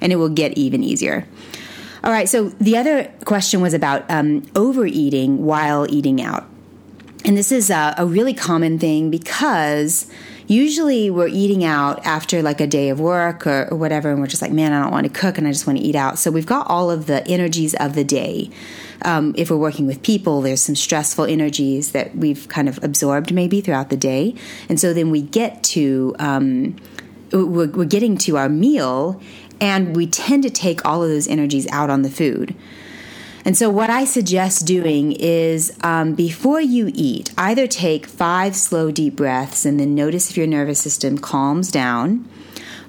and 0.00 0.12
it 0.12 0.16
will 0.16 0.28
get 0.28 0.56
even 0.56 0.82
easier. 0.82 1.26
All 2.02 2.10
right. 2.10 2.28
So 2.28 2.50
the 2.50 2.76
other 2.76 3.10
question 3.24 3.60
was 3.62 3.72
about 3.72 4.04
um, 4.10 4.44
overeating 4.54 5.44
while 5.44 5.90
eating 5.90 6.20
out. 6.20 6.44
And 7.24 7.36
this 7.36 7.50
is 7.50 7.70
a, 7.70 7.94
a 7.96 8.06
really 8.06 8.34
common 8.34 8.78
thing 8.78 9.10
because 9.10 10.06
usually 10.46 11.10
we're 11.10 11.28
eating 11.28 11.64
out 11.64 12.04
after 12.04 12.42
like 12.42 12.60
a 12.60 12.66
day 12.66 12.90
of 12.90 13.00
work 13.00 13.46
or, 13.46 13.68
or, 13.70 13.78
whatever, 13.78 14.10
and 14.10 14.20
we're 14.20 14.26
just 14.26 14.42
like, 14.42 14.52
man, 14.52 14.72
I 14.72 14.82
don't 14.82 14.92
want 14.92 15.06
to 15.06 15.12
cook 15.12 15.38
and 15.38 15.46
I 15.46 15.50
just 15.50 15.66
want 15.66 15.78
to 15.78 15.84
eat 15.84 15.94
out. 15.94 16.18
So 16.18 16.30
we've 16.30 16.46
got 16.46 16.68
all 16.68 16.90
of 16.90 17.06
the 17.06 17.26
energies 17.26 17.74
of 17.74 17.94
the 17.94 18.04
day. 18.04 18.50
Um, 19.02 19.34
if 19.38 19.50
we're 19.50 19.56
working 19.56 19.86
with 19.86 20.02
people, 20.02 20.42
there's 20.42 20.60
some 20.60 20.74
stressful 20.74 21.24
energies 21.24 21.92
that 21.92 22.14
we've 22.14 22.46
kind 22.48 22.68
of 22.68 22.82
absorbed 22.82 23.32
maybe 23.32 23.60
throughout 23.60 23.90
the 23.90 23.96
day. 23.96 24.34
And 24.68 24.78
so 24.78 24.92
then 24.92 25.10
we 25.10 25.22
get 25.22 25.62
to, 25.64 26.14
um, 26.18 26.76
we're, 27.32 27.68
we're 27.68 27.84
getting 27.84 28.18
to 28.18 28.36
our 28.36 28.48
meal 28.48 29.20
and 29.60 29.96
we 29.96 30.06
tend 30.06 30.42
to 30.42 30.50
take 30.50 30.84
all 30.84 31.02
of 31.02 31.08
those 31.08 31.28
energies 31.28 31.66
out 31.70 31.88
on 31.88 32.02
the 32.02 32.10
food. 32.10 32.54
And 33.44 33.56
so, 33.56 33.68
what 33.68 33.90
I 33.90 34.04
suggest 34.04 34.66
doing 34.66 35.12
is 35.12 35.76
um, 35.82 36.14
before 36.14 36.60
you 36.60 36.90
eat, 36.94 37.32
either 37.36 37.66
take 37.66 38.06
five 38.06 38.56
slow, 38.56 38.90
deep 38.90 39.16
breaths 39.16 39.66
and 39.66 39.78
then 39.78 39.94
notice 39.94 40.30
if 40.30 40.36
your 40.36 40.46
nervous 40.46 40.80
system 40.80 41.18
calms 41.18 41.70
down, 41.70 42.26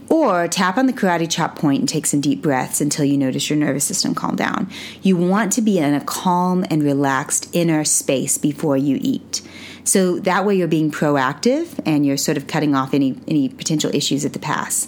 or 0.09 0.47
tap 0.47 0.77
on 0.77 0.85
the 0.85 0.93
karate 0.93 1.29
chop 1.29 1.57
point 1.57 1.79
and 1.79 1.89
take 1.89 2.05
some 2.05 2.21
deep 2.21 2.41
breaths 2.41 2.79
until 2.79 3.03
you 3.03 3.17
notice 3.17 3.49
your 3.49 3.57
nervous 3.57 3.83
system 3.83 4.15
calm 4.15 4.35
down. 4.35 4.69
You 5.01 5.17
want 5.17 5.51
to 5.53 5.61
be 5.61 5.77
in 5.77 5.93
a 5.93 6.01
calm 6.01 6.65
and 6.69 6.83
relaxed 6.83 7.49
inner 7.53 7.83
space 7.83 8.37
before 8.37 8.77
you 8.77 8.97
eat. 9.01 9.41
So 9.83 10.19
that 10.19 10.45
way 10.45 10.55
you're 10.55 10.67
being 10.67 10.91
proactive 10.91 11.79
and 11.85 12.05
you're 12.05 12.17
sort 12.17 12.37
of 12.37 12.47
cutting 12.47 12.75
off 12.75 12.93
any 12.93 13.19
any 13.27 13.49
potential 13.49 13.93
issues 13.93 14.25
at 14.25 14.33
the 14.33 14.39
pass. 14.39 14.87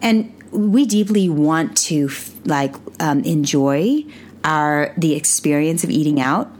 And 0.00 0.32
we 0.50 0.84
deeply 0.84 1.28
want 1.28 1.76
to 1.78 2.10
like 2.44 2.74
um, 3.00 3.20
enjoy 3.24 4.04
our 4.44 4.92
the 4.96 5.14
experience 5.14 5.84
of 5.84 5.90
eating 5.90 6.20
out, 6.20 6.50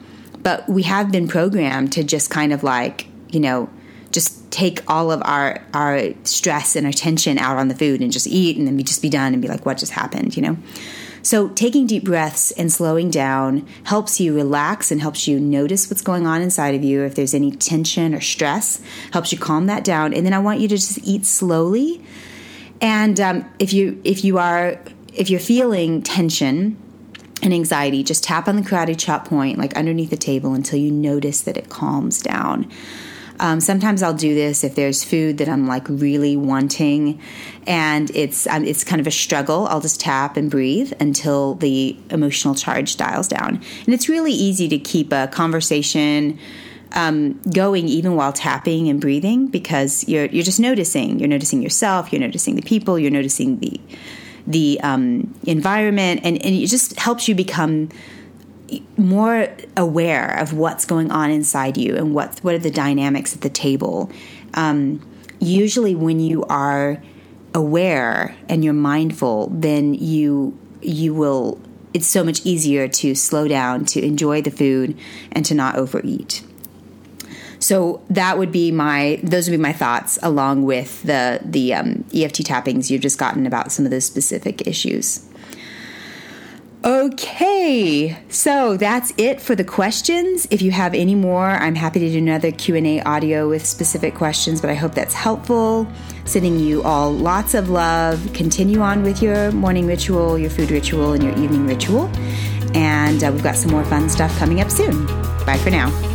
but 0.42 0.68
we 0.68 0.82
have 0.82 1.10
been 1.12 1.28
programmed 1.28 1.92
to 1.92 2.04
just 2.04 2.30
kind 2.30 2.52
of 2.52 2.62
like, 2.62 3.06
you 3.30 3.40
know, 3.40 3.68
just 4.10 4.50
take 4.50 4.88
all 4.90 5.10
of 5.10 5.22
our 5.24 5.60
our 5.72 6.10
stress 6.24 6.76
and 6.76 6.86
our 6.86 6.92
tension 6.92 7.38
out 7.38 7.56
on 7.56 7.68
the 7.68 7.74
food 7.74 8.00
and 8.00 8.12
just 8.12 8.26
eat 8.26 8.56
and 8.56 8.66
then 8.66 8.76
we 8.76 8.82
just 8.82 9.02
be 9.02 9.08
done 9.08 9.32
and 9.32 9.40
be 9.40 9.48
like 9.48 9.64
what 9.64 9.78
just 9.78 9.92
happened, 9.92 10.36
you 10.36 10.42
know? 10.42 10.56
So, 11.24 11.48
taking 11.50 11.86
deep 11.86 12.04
breaths 12.04 12.50
and 12.50 12.70
slowing 12.72 13.08
down 13.08 13.66
helps 13.84 14.20
you 14.20 14.34
relax 14.34 14.90
and 14.90 15.00
helps 15.00 15.28
you 15.28 15.38
notice 15.38 15.88
what's 15.88 16.02
going 16.02 16.26
on 16.26 16.42
inside 16.42 16.74
of 16.74 16.82
you. 16.82 17.02
If 17.04 17.14
there's 17.14 17.32
any 17.32 17.52
tension 17.52 18.12
or 18.12 18.20
stress, 18.20 18.80
helps 19.12 19.30
you 19.30 19.38
calm 19.38 19.66
that 19.66 19.84
down. 19.84 20.12
And 20.14 20.26
then 20.26 20.32
I 20.32 20.40
want 20.40 20.58
you 20.58 20.66
to 20.68 20.76
just 20.76 20.98
eat 21.04 21.24
slowly. 21.24 22.04
And 22.80 23.20
um, 23.20 23.44
if 23.60 23.72
you 23.72 24.00
if 24.02 24.24
you 24.24 24.38
are 24.38 24.80
if 25.14 25.30
you're 25.30 25.40
feeling 25.40 26.02
tension, 26.02 26.76
and 27.42 27.52
anxiety, 27.52 28.02
just 28.02 28.22
tap 28.24 28.48
on 28.48 28.56
the 28.56 28.62
karate 28.62 28.98
chop 28.98 29.26
point, 29.26 29.58
like 29.58 29.76
underneath 29.76 30.10
the 30.10 30.16
table, 30.16 30.54
until 30.54 30.78
you 30.78 30.90
notice 30.90 31.40
that 31.42 31.56
it 31.56 31.68
calms 31.68 32.22
down. 32.22 32.70
Um, 33.40 33.60
sometimes 33.60 34.04
I'll 34.04 34.14
do 34.14 34.34
this 34.36 34.62
if 34.62 34.76
there's 34.76 35.02
food 35.02 35.38
that 35.38 35.48
I'm 35.48 35.66
like 35.66 35.88
really 35.88 36.36
wanting, 36.36 37.20
and 37.66 38.08
it's 38.14 38.46
um, 38.46 38.64
it's 38.64 38.84
kind 38.84 39.00
of 39.00 39.06
a 39.08 39.10
struggle. 39.10 39.66
I'll 39.66 39.80
just 39.80 40.00
tap 40.00 40.36
and 40.36 40.48
breathe 40.48 40.92
until 41.00 41.56
the 41.56 41.96
emotional 42.10 42.54
charge 42.54 42.96
dials 42.96 43.26
down, 43.26 43.60
and 43.84 43.94
it's 43.94 44.08
really 44.08 44.32
easy 44.32 44.68
to 44.68 44.78
keep 44.78 45.12
a 45.12 45.26
conversation. 45.26 46.38
Um, 46.94 47.40
going 47.50 47.88
even 47.88 48.16
while 48.16 48.34
tapping 48.34 48.90
and 48.90 49.00
breathing 49.00 49.46
because 49.46 50.06
you're 50.06 50.26
you're 50.26 50.44
just 50.44 50.60
noticing 50.60 51.18
you're 51.18 51.26
noticing 51.26 51.62
yourself 51.62 52.12
you're 52.12 52.20
noticing 52.20 52.54
the 52.54 52.60
people 52.60 52.98
you're 52.98 53.10
noticing 53.10 53.60
the 53.60 53.80
the 54.46 54.80
um, 54.82 55.34
environment, 55.46 56.20
and, 56.24 56.36
and 56.42 56.54
it 56.54 56.66
just 56.66 56.98
helps 56.98 57.28
you 57.28 57.34
become 57.34 57.88
more 58.96 59.48
aware 59.76 60.38
of 60.38 60.54
what's 60.54 60.84
going 60.84 61.10
on 61.10 61.30
inside 61.30 61.76
you 61.76 61.96
and 61.96 62.14
what 62.14 62.38
what 62.40 62.54
are 62.54 62.58
the 62.58 62.70
dynamics 62.70 63.34
at 63.34 63.42
the 63.42 63.50
table. 63.50 64.10
Um, 64.54 65.00
usually, 65.40 65.94
when 65.94 66.20
you 66.20 66.44
are 66.44 67.02
aware 67.54 68.34
and 68.48 68.64
you're 68.64 68.72
mindful, 68.72 69.48
then 69.48 69.94
you 69.94 70.58
you 70.80 71.14
will. 71.14 71.60
It's 71.94 72.06
so 72.06 72.24
much 72.24 72.40
easier 72.46 72.88
to 72.88 73.14
slow 73.14 73.46
down, 73.46 73.84
to 73.86 74.02
enjoy 74.02 74.40
the 74.40 74.50
food, 74.50 74.98
and 75.30 75.44
to 75.44 75.54
not 75.54 75.76
overeat. 75.76 76.42
So 77.62 78.02
that 78.10 78.38
would 78.38 78.50
be 78.50 78.72
my 78.72 79.20
those 79.22 79.48
would 79.48 79.56
be 79.56 79.62
my 79.62 79.72
thoughts 79.72 80.18
along 80.20 80.64
with 80.64 81.00
the 81.04 81.40
the 81.44 81.74
um, 81.74 82.04
EFT 82.12 82.44
tappings 82.44 82.90
you've 82.90 83.02
just 83.02 83.18
gotten 83.18 83.46
about 83.46 83.70
some 83.70 83.84
of 83.84 83.92
those 83.92 84.04
specific 84.04 84.66
issues. 84.66 85.28
Okay, 86.84 88.18
so 88.28 88.76
that's 88.76 89.12
it 89.16 89.40
for 89.40 89.54
the 89.54 89.62
questions. 89.62 90.48
If 90.50 90.62
you 90.62 90.72
have 90.72 90.94
any 90.94 91.14
more, 91.14 91.48
I'm 91.48 91.76
happy 91.76 92.00
to 92.00 92.10
do 92.10 92.18
another 92.18 92.50
Q&A 92.50 93.00
audio 93.02 93.48
with 93.48 93.64
specific 93.64 94.16
questions, 94.16 94.60
but 94.60 94.68
I 94.68 94.74
hope 94.74 94.92
that's 94.92 95.14
helpful. 95.14 95.86
Sending 96.24 96.58
you 96.58 96.82
all 96.82 97.12
lots 97.12 97.54
of 97.54 97.70
love. 97.70 98.32
Continue 98.34 98.80
on 98.80 99.04
with 99.04 99.22
your 99.22 99.52
morning 99.52 99.86
ritual, 99.86 100.36
your 100.36 100.50
food 100.50 100.72
ritual, 100.72 101.12
and 101.12 101.22
your 101.22 101.38
evening 101.38 101.68
ritual. 101.68 102.10
And 102.74 103.22
uh, 103.22 103.30
we've 103.32 103.44
got 103.44 103.54
some 103.54 103.70
more 103.70 103.84
fun 103.84 104.08
stuff 104.08 104.36
coming 104.40 104.60
up 104.60 104.68
soon. 104.68 105.06
Bye 105.46 105.60
for 105.62 105.70
now. 105.70 106.11